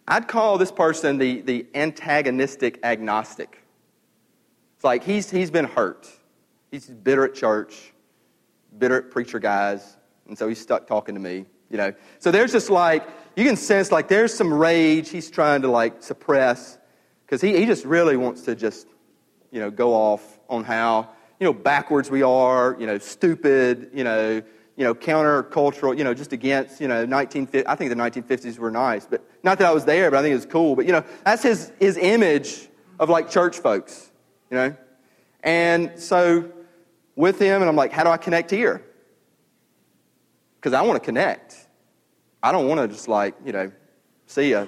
I'd 0.07 0.29
call 0.29 0.59
this 0.59 0.73
person 0.73 1.19
the, 1.19 1.41
the 1.43 1.67
antagonistic 1.75 2.81
agnostic. 2.83 3.63
It's 4.77 4.85
like 4.85 5.05
he's, 5.05 5.31
he's 5.31 5.51
been 5.51 5.67
hurt. 5.67 6.09
He's 6.71 6.87
bitter 6.87 7.25
at 7.25 7.35
church, 7.35 7.93
bitter 8.79 8.97
at 8.97 9.11
preacher 9.11 9.39
guys, 9.39 9.97
and 10.27 10.39
so 10.39 10.49
he's 10.49 10.61
stuck 10.61 10.87
talking 10.87 11.15
to 11.15 11.21
me, 11.21 11.45
you 11.69 11.77
know. 11.77 11.93
So 12.19 12.31
there's 12.31 12.53
just 12.53 12.71
like, 12.71 13.07
you 13.37 13.45
can 13.45 13.57
sense 13.57 13.93
like 13.93 14.09
there's 14.09 14.35
some 14.35 14.53
rage 14.53 15.09
he's 15.09 15.31
trying 15.31 15.63
to 15.63 15.69
like 15.69 16.03
suppress 16.03 16.79
because 17.25 17.41
he, 17.41 17.57
he 17.57 17.67
just 17.67 17.85
really 17.85 18.17
wants 18.17 18.43
to 18.43 18.55
just, 18.55 18.89
you 19.51 19.61
know, 19.61 19.71
go 19.71 19.95
off 19.95 20.41
on 20.49 20.65
how, 20.65 21.09
you 21.39 21.45
know, 21.45 21.53
backwards 21.53 22.11
we 22.11 22.23
are, 22.23 22.77
you 22.79 22.87
know, 22.87 22.99
stupid, 22.99 23.91
you 23.95 24.05
know, 24.05 24.43
you 24.77 24.85
know, 24.85 24.95
countercultural, 24.95 25.97
you 25.97 26.05
know, 26.05 26.15
just 26.15 26.33
against, 26.33 26.81
you 26.81 26.89
know, 26.89 27.05
1950, 27.05 27.67
I 27.67 27.75
think 27.77 27.91
the 27.91 27.97
1950s 27.97 28.59
were 28.59 28.71
nice, 28.71 29.07
but 29.07 29.23
not 29.43 29.59
that 29.59 29.67
I 29.67 29.73
was 29.73 29.85
there, 29.85 30.11
but 30.11 30.19
I 30.19 30.23
think 30.23 30.33
it 30.33 30.37
was 30.37 30.47
cool. 30.47 30.75
But, 30.75 30.87
you 30.87 30.93
know, 30.93 31.05
that's 31.25 31.43
his, 31.43 31.73
his 31.79 31.97
image 31.97 32.69
of 32.99 33.09
like 33.11 33.31
church 33.31 33.59
folks, 33.59 34.11
you 34.51 34.57
know? 34.57 34.77
And 35.43 35.93
so 35.97 36.51
with 37.15 37.39
him, 37.39 37.63
and 37.63 37.69
I'm 37.69 37.77
like, 37.77 37.93
how 37.93 38.05
do 38.05 38.11
I 38.11 38.17
connect 38.17 38.51
here? 38.51 38.85
Because 40.57 40.73
I 40.73 40.83
want 40.83 41.01
to 41.01 41.05
connect. 41.05 41.69
I 42.43 42.53
don't 42.53 42.69
want 42.69 42.81
to 42.81 42.89
just 42.89 43.09
like, 43.09 43.35
you 43.45 43.53
know, 43.53 43.71
see 44.27 44.53
ya, 44.53 44.67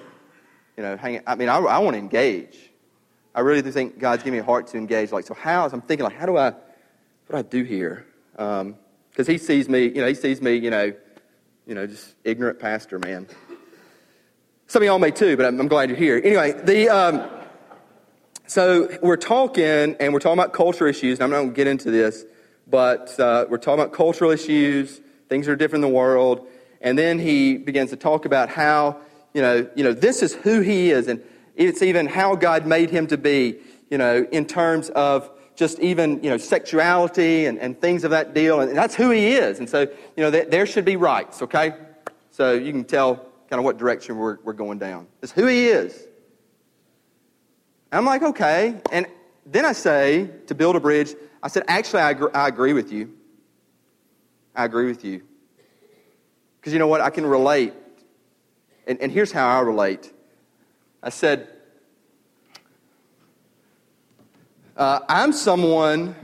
you 0.77 0.83
know, 0.83 0.97
hang. 0.97 1.21
I 1.27 1.35
mean, 1.35 1.49
I, 1.49 1.57
I 1.57 1.79
want 1.79 1.95
to 1.95 1.99
engage. 1.99 2.59
I 3.35 3.41
really 3.41 3.63
do 3.63 3.71
think 3.71 3.99
God's 3.99 4.23
given 4.23 4.35
me 4.35 4.41
a 4.41 4.45
heart 4.45 4.67
to 4.69 4.77
engage. 4.77 5.13
Like, 5.13 5.27
so 5.27 5.35
how? 5.35 5.67
I'm 5.67 5.81
thinking, 5.81 6.05
like, 6.05 6.17
how 6.17 6.27
do 6.27 6.37
I, 6.37 6.51
what 6.51 7.31
do 7.31 7.37
I 7.37 7.43
do 7.43 7.63
here? 7.63 8.07
Because 8.33 8.61
um, 8.61 8.77
he 9.27 9.39
sees 9.39 9.69
me, 9.69 9.85
you 9.85 10.03
know, 10.03 10.07
he 10.07 10.15
sees 10.15 10.43
me, 10.43 10.57
you 10.57 10.71
know, 10.71 10.93
you 11.67 11.75
know, 11.75 11.87
just 11.87 12.15
ignorant 12.25 12.59
pastor, 12.59 12.99
man. 12.99 13.27
Some 14.67 14.83
of 14.83 14.87
y'all 14.87 14.99
may 14.99 15.11
too, 15.11 15.37
but 15.37 15.47
I'm, 15.47 15.61
I'm 15.61 15.69
glad 15.69 15.89
you're 15.89 15.99
here. 15.99 16.21
Anyway, 16.23 16.53
the 16.53 16.89
um, 16.89 17.29
so 18.47 18.89
we're 19.03 19.17
talking, 19.17 19.97
and 19.99 20.13
we're 20.13 20.19
talking 20.19 20.39
about 20.39 20.53
culture 20.53 20.87
issues. 20.87 21.19
And 21.19 21.25
I'm 21.25 21.31
not 21.31 21.37
going 21.37 21.51
to 21.51 21.57
get 21.57 21.67
into 21.67 21.91
this, 21.91 22.25
but 22.67 23.19
uh, 23.19 23.47
we're 23.49 23.59
talking 23.59 23.81
about 23.81 23.93
cultural 23.93 24.31
issues. 24.31 25.01
Things 25.29 25.49
are 25.49 25.57
different 25.57 25.85
in 25.85 25.91
the 25.91 25.97
world, 25.97 26.47
and 26.83 26.99
then 26.99 27.18
he 27.18 27.57
begins 27.57 27.90
to 27.90 27.97
talk 27.97 28.27
about 28.27 28.49
how 28.49 28.99
you 29.35 29.40
know, 29.40 29.66
you 29.75 29.85
know, 29.85 29.92
this 29.92 30.23
is 30.23 30.35
who 30.35 30.61
he 30.61 30.90
is, 30.90 31.09
and 31.09 31.23
it's 31.57 31.83
even 31.83 32.07
how 32.07 32.35
God 32.35 32.66
made 32.66 32.90
him 32.90 33.07
to 33.09 33.16
be. 33.16 33.57
You 33.90 33.99
know, 33.99 34.27
in 34.33 34.47
terms 34.47 34.88
of 34.90 35.31
just 35.55 35.79
even 35.81 36.23
you 36.23 36.31
know 36.31 36.38
sexuality 36.38 37.47
and, 37.47 37.59
and 37.59 37.81
things 37.81 38.05
of 38.05 38.11
that 38.11 38.35
deal, 38.35 38.61
and 38.61 38.77
that's 38.77 38.95
who 38.95 39.11
he 39.11 39.33
is. 39.33 39.59
And 39.59 39.68
so 39.68 39.81
you 39.81 39.88
know, 40.16 40.31
th- 40.31 40.49
there 40.49 40.66
should 40.66 40.85
be 40.85 40.97
rights. 40.97 41.42
Okay, 41.42 41.75
so 42.31 42.53
you 42.53 42.73
can 42.73 42.85
tell 42.85 43.16
kind 43.49 43.61
of 43.61 43.64
what 43.64 43.79
direction 43.79 44.16
we're, 44.16 44.38
we're 44.45 44.55
going 44.55 44.79
down. 44.79 45.07
It's 45.23 45.33
who 45.33 45.47
he 45.47 45.68
is. 45.68 45.95
And 47.90 47.99
I'm 47.99 48.07
like, 48.07 48.23
okay. 48.23 48.81
And 48.90 49.07
then 49.45 49.66
I 49.66 49.73
say, 49.73 50.31
to 50.47 50.55
build 50.55 50.77
a 50.77 50.81
bridge, 50.81 51.14
I 51.42 51.49
said, 51.49 51.64
actually, 51.68 52.01
I 52.01 52.12
I 52.33 52.49
agree 52.49 52.73
with 52.73 52.90
you. 52.90 53.12
I 54.55 54.64
agree 54.64 54.87
with 54.87 55.05
you. 55.05 55.23
Because 56.62 56.72
you 56.72 56.79
know 56.79 56.87
what? 56.87 57.01
I 57.01 57.11
can 57.11 57.27
relate. 57.27 57.72
And, 58.87 59.01
and 59.01 59.11
here's 59.11 59.33
how 59.33 59.48
I 59.48 59.62
relate. 59.62 60.12
I 61.03 61.09
said, 61.09 61.48
uh, 64.77 65.01
I'm 65.09 65.33
someone, 65.33 66.14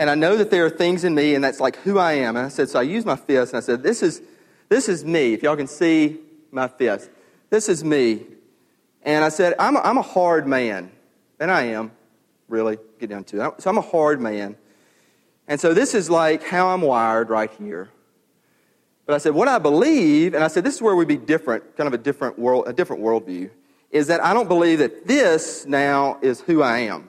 and 0.00 0.10
I 0.10 0.16
know 0.16 0.36
that 0.36 0.50
there 0.50 0.66
are 0.66 0.70
things 0.70 1.04
in 1.04 1.14
me, 1.14 1.36
and 1.36 1.44
that's 1.44 1.60
like 1.60 1.76
who 1.76 1.96
I 1.96 2.14
am. 2.14 2.36
And 2.36 2.44
I 2.44 2.48
said, 2.48 2.68
so 2.68 2.80
I 2.80 2.82
used 2.82 3.06
my 3.06 3.14
fist, 3.14 3.52
and 3.52 3.58
I 3.58 3.60
said, 3.60 3.84
this 3.84 4.02
is, 4.02 4.20
this 4.68 4.88
is 4.88 5.04
me. 5.04 5.32
If 5.32 5.44
y'all 5.44 5.54
can 5.54 5.68
see 5.68 6.18
my 6.50 6.66
fist, 6.66 7.08
this 7.48 7.68
is 7.68 7.84
me. 7.84 8.26
And 9.02 9.24
I 9.24 9.28
said, 9.28 9.54
I'm 9.60 9.76
a, 9.76 9.78
I'm 9.78 9.96
a 9.96 10.02
hard 10.02 10.48
man. 10.48 10.90
And 11.38 11.52
I 11.52 11.66
am, 11.66 11.92
really, 12.48 12.78
get 12.98 13.10
down 13.10 13.22
to 13.24 13.46
it. 13.46 13.62
So 13.62 13.70
I'm 13.70 13.78
a 13.78 13.82
hard 13.82 14.20
man. 14.20 14.56
And 15.46 15.60
so 15.60 15.72
this 15.72 15.94
is 15.94 16.10
like 16.10 16.42
how 16.42 16.70
I'm 16.70 16.82
wired 16.82 17.30
right 17.30 17.50
here. 17.52 17.90
But 19.06 19.14
I 19.14 19.18
said, 19.18 19.34
what 19.34 19.46
I 19.46 19.58
believe, 19.58 20.34
and 20.34 20.42
I 20.42 20.48
said, 20.48 20.64
this 20.64 20.74
is 20.74 20.82
where 20.82 20.96
we'd 20.96 21.06
be 21.06 21.16
different, 21.16 21.76
kind 21.76 21.86
of 21.86 21.94
a 21.94 21.98
different 21.98 22.38
world, 22.38 22.64
a 22.66 22.72
different 22.72 23.02
worldview, 23.02 23.50
is 23.92 24.08
that 24.08 24.22
I 24.22 24.34
don't 24.34 24.48
believe 24.48 24.80
that 24.80 25.06
this 25.06 25.64
now 25.64 26.18
is 26.20 26.40
who 26.40 26.60
I 26.60 26.80
am. 26.80 27.08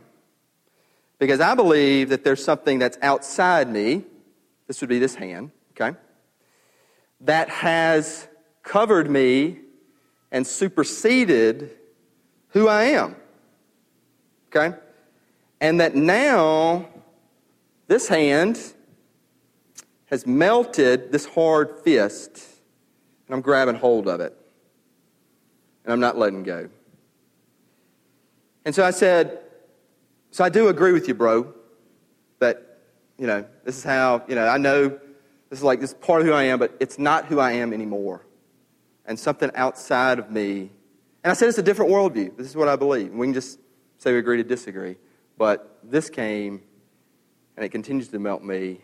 Because 1.17 1.39
I 1.39 1.55
believe 1.55 2.09
that 2.09 2.23
there's 2.23 2.43
something 2.43 2.77
that's 2.77 2.99
outside 3.01 3.67
me. 3.67 4.03
This 4.67 4.79
would 4.81 4.89
be 4.89 4.99
this 4.99 5.15
hand, 5.15 5.49
okay? 5.71 5.97
That 7.21 7.49
has 7.49 8.27
covered 8.61 9.09
me 9.09 9.57
and 10.31 10.45
superseded 10.45 11.71
who 12.49 12.67
I 12.67 12.83
am. 12.85 13.15
Okay? 14.49 14.77
And 15.59 15.79
that 15.79 15.95
now 15.95 16.87
this 17.87 18.07
hand 18.07 18.59
has 20.07 20.25
melted 20.25 21.11
this 21.11 21.25
hard 21.25 21.79
fist, 21.83 22.45
and 23.27 23.35
I'm 23.35 23.41
grabbing 23.41 23.75
hold 23.75 24.07
of 24.07 24.19
it. 24.19 24.35
And 25.83 25.93
I'm 25.93 25.99
not 25.99 26.17
letting 26.17 26.43
go. 26.43 26.69
And 28.65 28.75
so 28.75 28.83
I 28.83 28.91
said, 28.91 29.39
So 30.31 30.43
I 30.43 30.49
do 30.49 30.67
agree 30.67 30.91
with 30.91 31.07
you, 31.07 31.13
bro, 31.13 31.53
that, 32.39 32.79
you 33.17 33.27
know, 33.27 33.45
this 33.63 33.77
is 33.77 33.83
how, 33.83 34.23
you 34.27 34.35
know, 34.35 34.47
I 34.47 34.57
know 34.57 34.89
this 35.49 35.59
is 35.59 35.63
like 35.63 35.79
this 35.79 35.91
is 35.91 35.97
part 35.97 36.21
of 36.21 36.27
who 36.27 36.33
I 36.33 36.43
am, 36.43 36.59
but 36.59 36.75
it's 36.79 36.99
not 36.99 37.25
who 37.25 37.39
I 37.39 37.53
am 37.53 37.71
anymore. 37.71 38.25
And 39.05 39.17
something 39.17 39.49
outside 39.55 40.19
of 40.19 40.29
me 40.29 40.71
and 41.27 41.31
I 41.31 41.33
said 41.33 41.49
it's 41.49 41.57
a 41.57 41.61
different 41.61 41.91
worldview. 41.91 42.37
This 42.37 42.47
is 42.47 42.55
what 42.55 42.69
I 42.69 42.77
believe. 42.77 43.11
We 43.11 43.27
can 43.27 43.33
just 43.33 43.59
say 43.97 44.13
we 44.13 44.19
agree 44.19 44.37
to 44.37 44.45
disagree. 44.45 44.95
But 45.37 45.77
this 45.83 46.09
came, 46.09 46.61
and 47.57 47.65
it 47.65 47.69
continues 47.69 48.07
to 48.07 48.19
melt 48.19 48.43
me, 48.43 48.79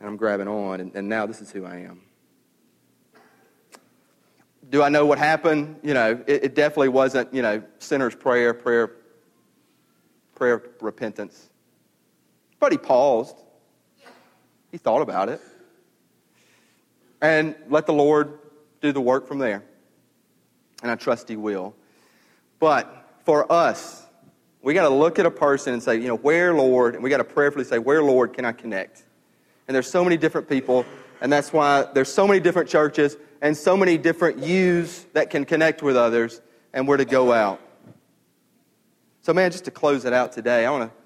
and 0.00 0.08
I'm 0.08 0.16
grabbing 0.16 0.48
on, 0.48 0.80
and, 0.80 0.94
and 0.96 1.08
now 1.08 1.26
this 1.26 1.40
is 1.40 1.52
who 1.52 1.64
I 1.64 1.76
am. 1.76 2.00
Do 4.68 4.82
I 4.82 4.88
know 4.88 5.06
what 5.06 5.18
happened? 5.18 5.80
You 5.82 5.94
know, 5.94 6.22
it, 6.26 6.44
it 6.44 6.54
definitely 6.54 6.88
wasn't, 6.88 7.32
you 7.34 7.42
know, 7.42 7.62
sinner's 7.78 8.14
prayer, 8.14 8.54
prayer, 8.54 8.96
prayer 10.34 10.62
repentance. 10.80 11.48
But 12.58 12.72
he 12.72 12.78
paused. 12.78 13.36
He 14.70 14.78
thought 14.78 15.02
about 15.02 15.28
it. 15.28 15.40
And 17.20 17.54
let 17.68 17.86
the 17.86 17.92
Lord 17.92 18.38
do 18.80 18.92
the 18.92 19.00
work 19.00 19.26
from 19.26 19.38
there 19.38 19.64
and 20.82 20.90
I 20.90 20.94
trust 20.94 21.28
He 21.28 21.36
will. 21.36 21.74
But 22.58 23.20
for 23.24 23.50
us, 23.50 24.04
we 24.62 24.74
got 24.74 24.88
to 24.88 24.94
look 24.94 25.18
at 25.18 25.26
a 25.26 25.30
person 25.30 25.72
and 25.72 25.82
say, 25.82 25.96
you 25.96 26.08
know, 26.08 26.16
where, 26.16 26.54
Lord, 26.54 26.94
and 26.94 27.02
we 27.02 27.10
got 27.10 27.18
to 27.18 27.24
prayerfully 27.24 27.64
say, 27.64 27.78
where, 27.78 28.02
Lord, 28.02 28.34
can 28.34 28.44
I 28.44 28.52
connect? 28.52 29.04
And 29.70 29.74
there's 29.76 29.88
so 29.88 30.02
many 30.02 30.16
different 30.16 30.48
people, 30.48 30.84
and 31.20 31.32
that's 31.32 31.52
why 31.52 31.86
there's 31.94 32.12
so 32.12 32.26
many 32.26 32.40
different 32.40 32.68
churches 32.68 33.16
and 33.40 33.56
so 33.56 33.76
many 33.76 33.96
different 33.98 34.38
yous 34.38 35.06
that 35.12 35.30
can 35.30 35.44
connect 35.44 35.80
with 35.80 35.96
others 35.96 36.40
and 36.72 36.88
where 36.88 36.96
to 36.96 37.04
go 37.04 37.32
out. 37.32 37.60
So, 39.22 39.32
man, 39.32 39.52
just 39.52 39.66
to 39.66 39.70
close 39.70 40.04
it 40.04 40.12
out 40.12 40.32
today, 40.32 40.66
I 40.66 40.70
want 40.72 40.90
to 40.90 40.96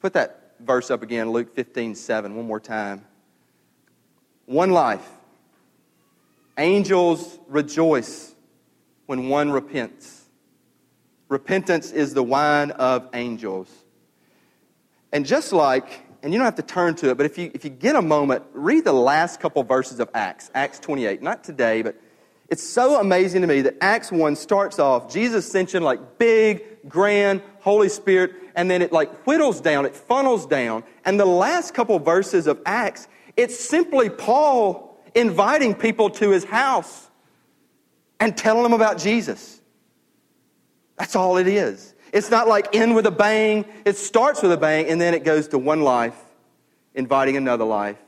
put 0.00 0.12
that 0.14 0.54
verse 0.58 0.90
up 0.90 1.04
again, 1.04 1.30
Luke 1.30 1.54
15, 1.54 1.94
7, 1.94 2.34
one 2.34 2.46
more 2.48 2.58
time. 2.58 3.06
One 4.46 4.72
life. 4.72 5.08
Angels 6.58 7.38
rejoice 7.46 8.34
when 9.06 9.28
one 9.28 9.52
repents. 9.52 10.24
Repentance 11.28 11.92
is 11.92 12.12
the 12.12 12.24
wine 12.24 12.72
of 12.72 13.08
angels. 13.14 13.70
And 15.12 15.24
just 15.24 15.52
like, 15.52 16.09
and 16.22 16.32
you 16.32 16.38
don't 16.38 16.44
have 16.44 16.56
to 16.56 16.62
turn 16.62 16.94
to 16.96 17.10
it, 17.10 17.16
but 17.16 17.26
if 17.26 17.38
you, 17.38 17.50
if 17.54 17.64
you 17.64 17.70
get 17.70 17.96
a 17.96 18.02
moment, 18.02 18.44
read 18.52 18.84
the 18.84 18.92
last 18.92 19.40
couple 19.40 19.62
verses 19.62 20.00
of 20.00 20.10
Acts, 20.14 20.50
Acts 20.54 20.78
28. 20.78 21.22
Not 21.22 21.42
today, 21.42 21.82
but 21.82 22.00
it's 22.48 22.62
so 22.62 23.00
amazing 23.00 23.42
to 23.42 23.46
me 23.46 23.62
that 23.62 23.76
Acts 23.80 24.10
1 24.10 24.36
starts 24.36 24.78
off 24.78 25.10
Jesus' 25.12 25.46
ascension 25.46 25.82
like 25.82 26.18
big, 26.18 26.88
grand, 26.88 27.42
Holy 27.60 27.88
Spirit, 27.88 28.32
and 28.54 28.70
then 28.70 28.82
it 28.82 28.92
like 28.92 29.24
whittles 29.24 29.60
down, 29.60 29.86
it 29.86 29.94
funnels 29.94 30.46
down. 30.46 30.82
And 31.04 31.18
the 31.18 31.26
last 31.26 31.74
couple 31.74 31.98
verses 31.98 32.46
of 32.46 32.60
Acts, 32.66 33.08
it's 33.36 33.58
simply 33.58 34.10
Paul 34.10 35.00
inviting 35.14 35.74
people 35.74 36.10
to 36.10 36.30
his 36.30 36.44
house 36.44 37.08
and 38.18 38.36
telling 38.36 38.64
them 38.64 38.72
about 38.72 38.98
Jesus. 38.98 39.60
That's 40.98 41.16
all 41.16 41.38
it 41.38 41.46
is. 41.46 41.94
It's 42.12 42.30
not 42.30 42.48
like 42.48 42.74
end 42.74 42.94
with 42.94 43.06
a 43.06 43.10
bang. 43.10 43.64
It 43.84 43.96
starts 43.96 44.42
with 44.42 44.52
a 44.52 44.56
bang 44.56 44.86
and 44.88 45.00
then 45.00 45.14
it 45.14 45.24
goes 45.24 45.48
to 45.48 45.58
one 45.58 45.82
life, 45.82 46.16
inviting 46.94 47.36
another 47.36 47.64
life 47.64 47.98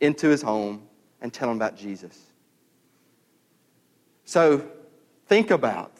into 0.00 0.28
his 0.28 0.42
home 0.42 0.82
and 1.20 1.32
telling 1.32 1.56
about 1.56 1.76
Jesus. 1.76 2.18
So 4.24 4.66
think 5.26 5.50
about 5.50 5.92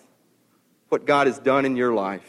what 0.89 1.07
God 1.07 1.27
has 1.27 1.39
done 1.39 1.65
in 1.65 1.77
your 1.77 1.95
life 1.95 2.29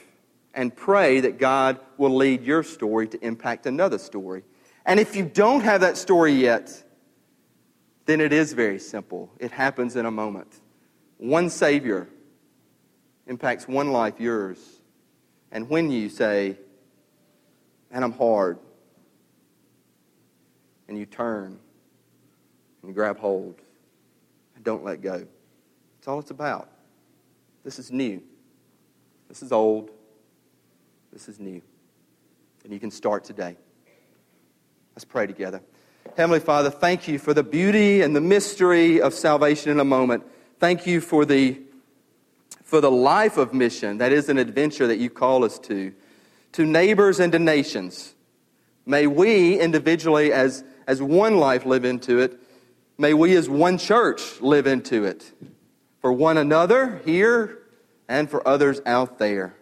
and 0.54 0.76
pray 0.76 1.20
that 1.20 1.38
God 1.38 1.80
will 1.98 2.16
lead 2.16 2.44
your 2.44 2.64
story 2.64 3.08
to 3.10 3.26
impact 3.26 3.66
another 3.66 3.98
story. 3.98 4.44
And 4.86 5.00
if 5.00 5.16
you 5.16 5.26
don't 5.26 5.62
have 5.62 5.82
that 5.82 5.98
story 5.98 6.34
yet, 6.34 6.84
then 8.06 8.22
it 8.22 8.32
is 8.32 8.54
very 8.54 8.80
simple. 8.80 9.32
It 9.40 9.52
happens 9.52 9.96
in 9.96 10.06
a 10.06 10.12
moment. 10.12 10.62
One 11.18 11.50
Savior 11.50 12.08
impacts 13.28 13.68
one 13.68 13.92
life, 13.92 14.20
yours. 14.20 14.75
And 15.56 15.70
when 15.70 15.90
you 15.90 16.10
say, 16.10 16.58
and 17.90 18.04
I'm 18.04 18.12
hard, 18.12 18.60
and 20.90 20.98
you 20.98 21.06
turn 21.06 21.58
and 22.82 22.90
you 22.90 22.94
grab 22.94 23.18
hold 23.18 23.56
and 24.54 24.66
don't 24.66 24.84
let 24.84 25.02
go. 25.02 25.20
That's 25.20 26.08
all 26.10 26.20
it's 26.20 26.30
about. 26.30 26.70
This 27.64 27.80
is 27.80 27.90
new. 27.90 28.22
This 29.30 29.42
is 29.42 29.54
old. 29.54 29.92
This 31.14 31.30
is 31.30 31.40
new. 31.40 31.62
And 32.66 32.74
you 32.74 32.80
can 32.82 32.92
start 32.92 33.24
today. 33.24 33.56
Let's 34.94 35.06
pray 35.06 35.26
together. 35.26 35.62
Heavenly 36.18 36.42
Father, 36.42 36.70
thank 36.70 37.08
you 37.08 37.18
for 37.18 37.34
the 37.34 37.44
beauty 37.44 38.02
and 38.02 38.14
the 38.14 38.22
mystery 38.22 39.00
of 39.00 39.14
salvation 39.14 39.72
in 39.72 39.80
a 39.80 39.86
moment. 39.86 40.26
Thank 40.60 40.86
you 40.86 41.00
for 41.00 41.24
the 41.24 41.62
for 42.66 42.82
the 42.82 42.92
life 42.92 43.38
of 43.38 43.54
mission 43.54 44.00
that 44.00 44.12
is 44.12 44.28
an 44.28 44.38
adventure 44.38 44.88
that 44.88 44.98
you 44.98 45.10
call 45.10 45.46
us 45.46 45.58
to, 45.60 45.94
to 46.52 46.66
neighbors 46.66 47.20
and 47.20 47.32
to 47.32 47.40
nations. 47.40 48.14
May 48.86 49.08
we 49.08 49.60
individually, 49.60 50.34
as, 50.34 50.64
as 50.88 51.02
one 51.02 51.38
life, 51.38 51.66
live 51.66 51.86
into 51.86 52.20
it. 52.20 52.40
May 52.98 53.14
we, 53.14 53.36
as 53.36 53.48
one 53.48 53.78
church, 53.78 54.42
live 54.42 54.68
into 54.68 55.06
it 55.06 55.32
for 56.02 56.12
one 56.12 56.38
another 56.38 57.02
here 57.06 57.60
and 58.08 58.30
for 58.30 58.48
others 58.48 58.82
out 58.86 59.20
there. 59.20 59.56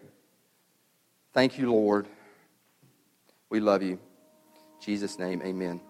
Thank 1.34 1.58
you, 1.58 1.72
Lord. 1.72 2.08
We 3.50 3.60
love 3.60 3.84
you. 3.84 3.94
In 3.94 4.00
Jesus' 4.82 5.20
name, 5.20 5.42
amen. 5.44 5.82